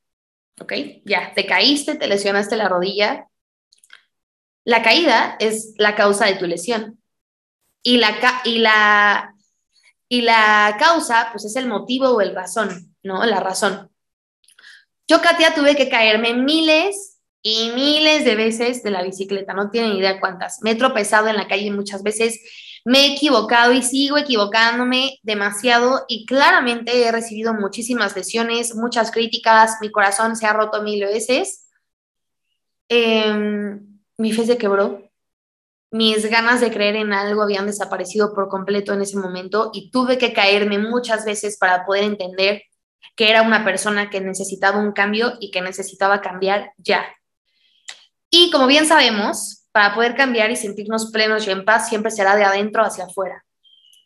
¿ok? 0.60 0.74
Ya, 1.06 1.34
te 1.34 1.46
caíste, 1.46 1.96
te 1.96 2.08
lesionaste 2.08 2.56
la 2.56 2.68
rodilla. 2.68 3.28
La 4.64 4.82
caída 4.82 5.38
es 5.40 5.76
la 5.78 5.96
causa 5.96 6.26
de 6.26 6.36
tu 6.36 6.46
lesión. 6.46 7.02
Y 7.84 7.98
la, 7.98 8.42
y 8.44 8.58
la 8.60 9.37
y 10.10 10.22
la 10.22 10.76
causa, 10.80 11.30
pues 11.32 11.46
es 11.46 11.56
el 11.56 11.68
motivo 11.68 12.10
o 12.10 12.22
el 12.22 12.34
razón, 12.34 12.96
¿no? 13.04 13.26
La 13.26 13.40
razón. 13.40 13.92
Yo, 15.08 15.22
Katia, 15.22 15.54
tuve 15.54 15.76
que 15.76 15.90
caerme 15.90 16.34
miles 16.34 17.20
y 17.42 17.72
miles 17.76 18.26
de 18.26 18.36
veces 18.36 18.84
de 18.84 18.92
la 18.92 19.04
bicicleta, 19.04 19.54
no 19.54 19.70
tienen 19.70 19.94
idea 19.94 20.20
cuántas. 20.20 20.62
Me 20.62 20.72
he 20.72 20.76
tropezado 20.76 21.28
en 21.28 21.38
la 21.38 21.48
calle 21.48 21.72
muchas 21.72 22.04
veces, 22.04 22.40
me 22.84 23.00
he 23.00 23.14
equivocado 23.16 23.74
y 23.74 23.84
sigo 23.84 24.18
equivocándome 24.18 25.20
demasiado 25.24 26.06
y 26.08 26.26
claramente 26.26 27.04
he 27.04 27.12
recibido 27.12 27.54
muchísimas 27.54 28.16
lesiones, 28.16 28.76
muchas 28.76 29.12
críticas, 29.12 29.78
mi 29.82 29.92
corazón 29.92 30.36
se 30.36 30.46
ha 30.46 30.54
roto 30.54 30.82
mil 30.84 31.04
veces. 31.04 31.68
Em, 32.90 34.00
mi 34.18 34.32
fe 34.32 34.46
se 34.46 34.58
quebró, 34.58 35.07
mis 35.92 36.30
ganas 36.30 36.62
de 36.62 36.72
creer 36.72 36.96
en 36.96 37.14
algo 37.14 37.44
habían 37.44 37.66
desaparecido 37.66 38.34
por 38.34 38.50
completo 38.50 38.94
en 38.94 39.02
ese 39.02 39.18
momento 39.18 39.72
y 39.74 39.90
tuve 39.92 40.18
que 40.18 40.34
caerme 40.34 40.78
muchas 40.80 41.26
veces 41.26 41.58
para 41.58 41.86
poder 41.86 42.04
entender 42.04 42.64
que 43.16 43.30
era 43.30 43.42
una 43.42 43.64
persona 43.64 44.10
que 44.10 44.22
necesitaba 44.22 44.80
un 44.80 44.92
cambio 44.92 45.34
y 45.40 45.52
que 45.52 45.62
necesitaba 45.62 46.22
cambiar 46.22 46.74
ya. 46.78 47.06
Y 48.30 48.52
como 48.52 48.68
bien 48.68 48.86
sabemos, 48.86 49.66
para 49.72 49.96
poder 49.96 50.16
cambiar 50.16 50.52
y 50.52 50.56
sentirnos 50.56 51.12
plenos 51.12 51.48
y 51.48 51.52
en 51.52 51.64
paz 51.64 51.88
siempre 51.90 52.12
será 52.12 52.36
de 52.36 52.44
adentro 52.44 52.84
hacia 52.84 53.06
afuera. 53.06 53.46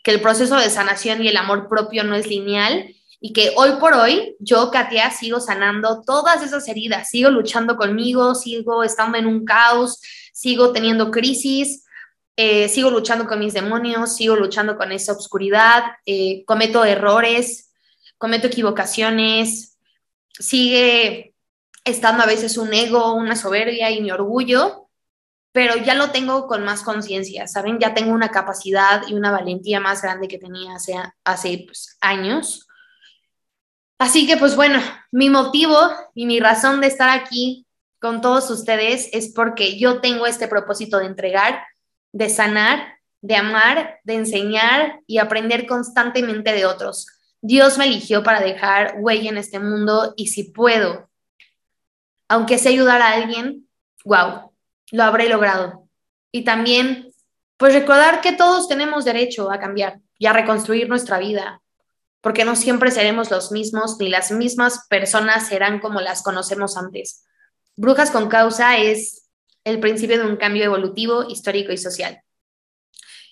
Que 0.04 0.12
el 0.12 0.22
proceso 0.22 0.56
de 0.58 0.70
sanación 0.70 1.24
y 1.24 1.28
el 1.28 1.38
amor 1.38 1.68
propio 1.68 2.04
no 2.04 2.16
es 2.16 2.28
lineal 2.28 2.94
y 3.20 3.34
que 3.34 3.54
hoy 3.56 3.74
por 3.80 3.94
hoy 3.94 4.36
yo, 4.40 4.72
Katia, 4.72 5.12
sigo 5.12 5.40
sanando 5.40 6.02
todas 6.06 6.42
esas 6.42 6.68
heridas, 6.68 7.10
sigo 7.10 7.30
luchando 7.30 7.78
conmigo, 7.78 8.36
sigo 8.36 8.84
estando 8.84 9.18
en 9.18 9.28
un 9.28 9.46
caos, 9.46 10.02
sigo 10.32 10.72
teniendo 10.72 11.12
crisis, 11.12 11.86
eh, 12.36 12.70
sigo 12.70 12.90
luchando 12.90 13.28
con 13.28 13.40
mis 13.40 13.54
demonios, 13.54 14.16
sigo 14.16 14.36
luchando 14.36 14.78
con 14.78 14.92
esa 14.92 15.14
oscuridad, 15.14 15.84
eh, 16.06 16.44
cometo 16.46 16.84
errores, 16.86 17.72
cometo 18.18 18.48
equivocaciones, 18.48 19.78
sigue 20.32 21.36
estando 21.84 22.24
a 22.24 22.28
veces 22.28 22.58
un 22.58 22.74
ego, 22.74 23.14
una 23.14 23.36
soberbia 23.36 23.92
y 23.92 24.02
mi 24.02 24.12
orgullo, 24.12 24.90
pero 25.52 25.76
ya 25.76 25.96
lo 25.96 26.12
tengo 26.12 26.48
con 26.48 26.64
más 26.64 26.82
conciencia, 26.82 27.48
¿saben? 27.48 27.80
Ya 27.80 27.94
tengo 27.94 28.14
una 28.14 28.30
capacidad 28.30 29.04
y 29.08 29.14
una 29.14 29.32
valentía 29.32 29.80
más 29.80 30.02
grande 30.02 30.28
que 30.28 30.38
tenía 30.38 30.76
hace, 31.24 31.64
pues, 31.66 31.98
años. 32.00 32.68
Así 33.98 34.26
que, 34.26 34.38
pues 34.38 34.56
bueno, 34.56 34.80
mi 35.12 35.30
motivo 35.30 35.78
y 36.16 36.26
mi 36.26 36.40
razón 36.40 36.82
de 36.82 36.88
estar 36.88 37.10
aquí 37.10 37.66
con 38.02 38.20
todos 38.20 38.50
ustedes 38.50 39.10
es 39.14 39.32
porque 39.32 39.78
yo 39.78 40.02
tengo 40.02 40.26
este 40.26 40.48
propósito 40.48 40.98
de 40.98 41.06
entregar, 41.06 41.64
de 42.12 42.30
sanar, 42.30 42.98
de 43.22 43.36
amar, 43.36 44.00
de 44.04 44.16
enseñar 44.16 45.02
y 45.06 45.20
aprender 45.20 45.68
constantemente 45.68 46.52
de 46.52 46.66
otros. 46.66 47.06
Dios 47.42 47.78
me 47.78 47.86
eligió 47.86 48.24
para 48.24 48.42
dejar 48.42 48.96
huella 48.98 49.30
en 49.30 49.38
este 49.38 49.60
mundo 49.60 50.16
y 50.18 50.28
si 50.28 50.46
puedo, 50.46 51.12
aunque 52.28 52.58
sea 52.58 52.72
ayudar 52.72 53.04
a 53.04 53.12
alguien, 53.12 53.70
wow, 54.04 54.52
lo 54.92 55.04
habré 55.04 55.30
logrado. 55.30 55.88
Y 56.32 56.44
también, 56.44 57.12
pues 57.58 57.74
recordar 57.76 58.22
que 58.22 58.32
todos 58.32 58.68
tenemos 58.68 59.06
derecho 59.06 59.52
a 59.52 59.60
cambiar 59.60 60.00
y 60.18 60.26
a 60.26 60.34
reconstruir 60.34 60.90
nuestra 60.90 61.20
vida, 61.20 61.62
porque 62.20 62.46
no 62.46 62.56
siempre 62.56 62.90
seremos 62.90 63.30
los 63.30 63.52
mismos 63.52 63.98
ni 64.00 64.10
las 64.10 64.32
mismas 64.32 64.88
personas 64.88 65.48
serán 65.48 65.80
como 65.80 66.02
las 66.02 66.24
conocemos 66.24 66.78
antes. 66.78 67.26
Brujas 67.82 68.12
con 68.12 68.30
causa 68.30 68.78
es 68.78 69.28
el 69.64 69.80
principio 69.80 70.20
de 70.20 70.30
un 70.30 70.38
cambio 70.38 70.64
evolutivo, 70.64 71.24
histórico 71.28 71.72
y 71.72 71.80
social. 71.80 72.22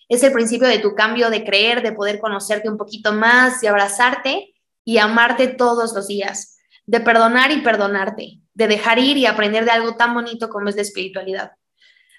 Es 0.08 0.24
el 0.24 0.32
principio 0.32 0.68
de 0.68 0.80
tu 0.80 0.96
cambio 0.96 1.30
de 1.30 1.44
creer, 1.44 1.84
de 1.84 1.92
poder 1.92 2.18
conocerte 2.18 2.68
un 2.68 2.76
poquito 2.76 3.14
más, 3.14 3.62
de 3.62 3.68
abrazarte 3.68 4.56
y 4.84 4.98
amarte 4.98 5.50
todos 5.50 5.94
los 5.94 6.08
días, 6.08 6.58
de 6.88 7.00
perdonar 7.00 7.52
y 7.52 7.62
perdonarte, 7.62 8.40
de 8.56 8.68
dejar 8.68 8.98
ir 8.98 9.18
y 9.18 9.28
aprender 9.28 9.66
de 9.66 9.72
algo 9.72 9.98
tan 9.98 10.16
bonito 10.16 10.50
como 10.50 10.68
es 10.68 10.76
la 10.76 10.82
espiritualidad. 10.82 11.52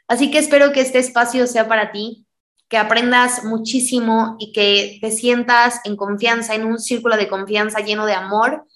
Así 0.06 0.30
que 0.30 0.38
espero 0.38 0.70
que 0.70 0.82
este 0.82 1.00
espacio 1.00 1.48
sea 1.48 1.66
para 1.66 1.90
ti, 1.90 2.28
que 2.68 2.78
aprendas 2.78 3.42
muchísimo 3.42 4.36
y 4.38 4.52
que 4.52 4.98
te 5.00 5.10
sientas 5.10 5.80
en 5.82 5.96
confianza, 5.96 6.54
en 6.54 6.64
un 6.64 6.78
círculo 6.78 7.16
de 7.16 7.26
confianza 7.26 7.80
lleno 7.80 8.06
de 8.06 8.14
amor 8.14 8.68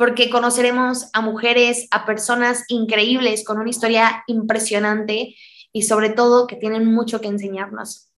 porque 0.00 0.30
conoceremos 0.30 1.10
a 1.12 1.20
mujeres, 1.20 1.86
a 1.90 2.06
personas 2.06 2.64
increíbles 2.68 3.44
con 3.44 3.58
una 3.58 3.68
historia 3.68 4.24
impresionante 4.28 5.36
y 5.74 5.82
sobre 5.82 6.08
todo 6.08 6.46
que 6.46 6.56
tienen 6.56 6.86
mucho 6.86 7.20
que 7.20 7.28
enseñarnos. 7.28 8.10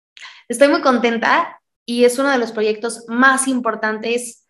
Estoy 0.49 0.68
muy 0.68 0.81
contenta 0.81 1.61
y 1.85 2.05
es 2.05 2.21
uno 2.21 2.31
de 2.31 2.38
los 2.38 2.53
proyectos 2.53 3.05
más 3.09 3.49
importantes 3.49 4.47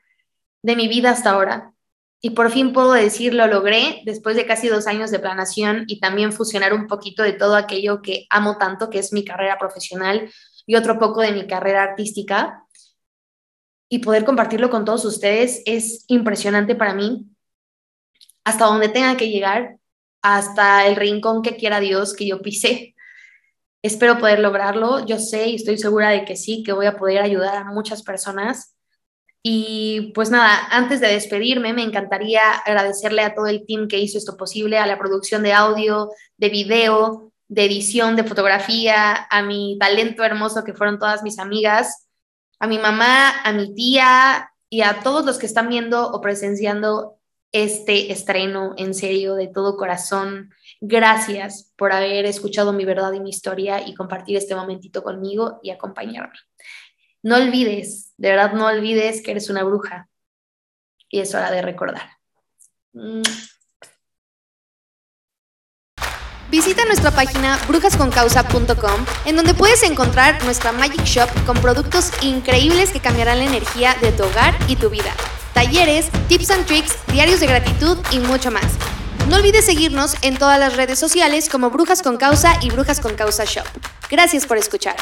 de 0.60 0.76
mi 0.76 0.88
vida 0.88 1.08
hasta 1.08 1.30
ahora. 1.30 1.72
Y 2.20 2.30
por 2.30 2.50
fin 2.50 2.74
puedo 2.74 2.92
decir, 2.92 3.32
lo 3.32 3.46
logré 3.46 4.02
después 4.04 4.36
de 4.36 4.44
casi 4.44 4.68
dos 4.68 4.86
años 4.86 5.10
de 5.10 5.18
planación 5.18 5.84
y 5.86 6.00
también 6.00 6.34
fusionar 6.34 6.74
un 6.74 6.86
poquito 6.86 7.22
de 7.22 7.32
todo 7.32 7.56
aquello 7.56 8.02
que 8.02 8.26
amo 8.28 8.58
tanto, 8.58 8.90
que 8.90 8.98
es 8.98 9.10
mi 9.14 9.24
carrera 9.24 9.56
profesional 9.58 10.30
y 10.66 10.74
otro 10.74 10.98
poco 10.98 11.22
de 11.22 11.32
mi 11.32 11.46
carrera 11.46 11.82
artística. 11.82 12.61
Y 13.92 13.98
poder 13.98 14.24
compartirlo 14.24 14.70
con 14.70 14.86
todos 14.86 15.04
ustedes 15.04 15.62
es 15.66 16.06
impresionante 16.08 16.74
para 16.74 16.94
mí. 16.94 17.26
Hasta 18.42 18.64
donde 18.64 18.88
tenga 18.88 19.18
que 19.18 19.28
llegar, 19.28 19.76
hasta 20.22 20.86
el 20.86 20.96
rincón 20.96 21.42
que 21.42 21.56
quiera 21.56 21.78
Dios 21.78 22.14
que 22.14 22.26
yo 22.26 22.40
pise. 22.40 22.94
Espero 23.82 24.16
poder 24.16 24.38
lograrlo. 24.38 25.04
Yo 25.04 25.18
sé 25.18 25.48
y 25.48 25.56
estoy 25.56 25.76
segura 25.76 26.08
de 26.08 26.24
que 26.24 26.36
sí, 26.36 26.62
que 26.62 26.72
voy 26.72 26.86
a 26.86 26.96
poder 26.96 27.18
ayudar 27.18 27.54
a 27.54 27.64
muchas 27.64 28.02
personas. 28.02 28.74
Y 29.42 30.10
pues 30.14 30.30
nada, 30.30 30.68
antes 30.70 30.98
de 31.02 31.08
despedirme, 31.08 31.74
me 31.74 31.82
encantaría 31.82 32.50
agradecerle 32.64 33.20
a 33.20 33.34
todo 33.34 33.48
el 33.48 33.66
team 33.66 33.88
que 33.88 33.98
hizo 33.98 34.16
esto 34.16 34.38
posible, 34.38 34.78
a 34.78 34.86
la 34.86 34.98
producción 34.98 35.42
de 35.42 35.52
audio, 35.52 36.08
de 36.38 36.48
video, 36.48 37.30
de 37.46 37.66
edición, 37.66 38.16
de 38.16 38.24
fotografía, 38.24 39.26
a 39.28 39.42
mi 39.42 39.76
talento 39.78 40.24
hermoso 40.24 40.64
que 40.64 40.72
fueron 40.72 40.98
todas 40.98 41.22
mis 41.22 41.38
amigas, 41.38 42.08
a 42.62 42.68
mi 42.68 42.78
mamá, 42.78 43.40
a 43.42 43.52
mi 43.52 43.74
tía 43.74 44.52
y 44.70 44.82
a 44.82 45.00
todos 45.02 45.26
los 45.26 45.36
que 45.36 45.46
están 45.46 45.68
viendo 45.68 46.12
o 46.12 46.20
presenciando 46.20 47.18
este 47.50 48.12
estreno 48.12 48.74
en 48.76 48.94
serio 48.94 49.34
de 49.34 49.48
todo 49.48 49.76
corazón. 49.76 50.54
Gracias 50.80 51.72
por 51.76 51.92
haber 51.92 52.24
escuchado 52.24 52.72
mi 52.72 52.84
verdad 52.84 53.12
y 53.14 53.20
mi 53.20 53.30
historia 53.30 53.84
y 53.84 53.94
compartir 53.94 54.36
este 54.36 54.54
momentito 54.54 55.02
conmigo 55.02 55.58
y 55.64 55.70
acompañarme. 55.70 56.38
No 57.24 57.34
olvides, 57.34 58.14
de 58.16 58.30
verdad 58.30 58.52
no 58.52 58.68
olvides 58.68 59.22
que 59.22 59.32
eres 59.32 59.50
una 59.50 59.64
bruja 59.64 60.08
y 61.08 61.18
es 61.18 61.34
hora 61.34 61.50
de 61.50 61.62
recordar. 61.62 62.10
Visita 66.52 66.84
nuestra 66.84 67.10
página 67.10 67.58
brujasconcausa.com 67.66 69.06
en 69.24 69.36
donde 69.36 69.54
puedes 69.54 69.82
encontrar 69.84 70.44
nuestra 70.44 70.70
Magic 70.70 71.02
Shop 71.02 71.30
con 71.46 71.56
productos 71.56 72.10
increíbles 72.20 72.90
que 72.90 73.00
cambiarán 73.00 73.38
la 73.38 73.46
energía 73.46 73.96
de 74.02 74.12
tu 74.12 74.24
hogar 74.24 74.54
y 74.68 74.76
tu 74.76 74.90
vida. 74.90 75.14
Talleres, 75.54 76.10
tips 76.28 76.50
and 76.50 76.66
tricks, 76.66 76.94
diarios 77.10 77.40
de 77.40 77.46
gratitud 77.46 77.96
y 78.10 78.18
mucho 78.18 78.50
más. 78.50 78.66
No 79.30 79.36
olvides 79.36 79.64
seguirnos 79.64 80.14
en 80.20 80.36
todas 80.36 80.60
las 80.60 80.76
redes 80.76 80.98
sociales 80.98 81.48
como 81.48 81.70
Brujas 81.70 82.02
con 82.02 82.18
Causa 82.18 82.58
y 82.60 82.68
Brujas 82.68 83.00
con 83.00 83.14
Causa 83.14 83.44
Shop. 83.46 83.64
Gracias 84.10 84.44
por 84.44 84.58
escuchar. 84.58 84.96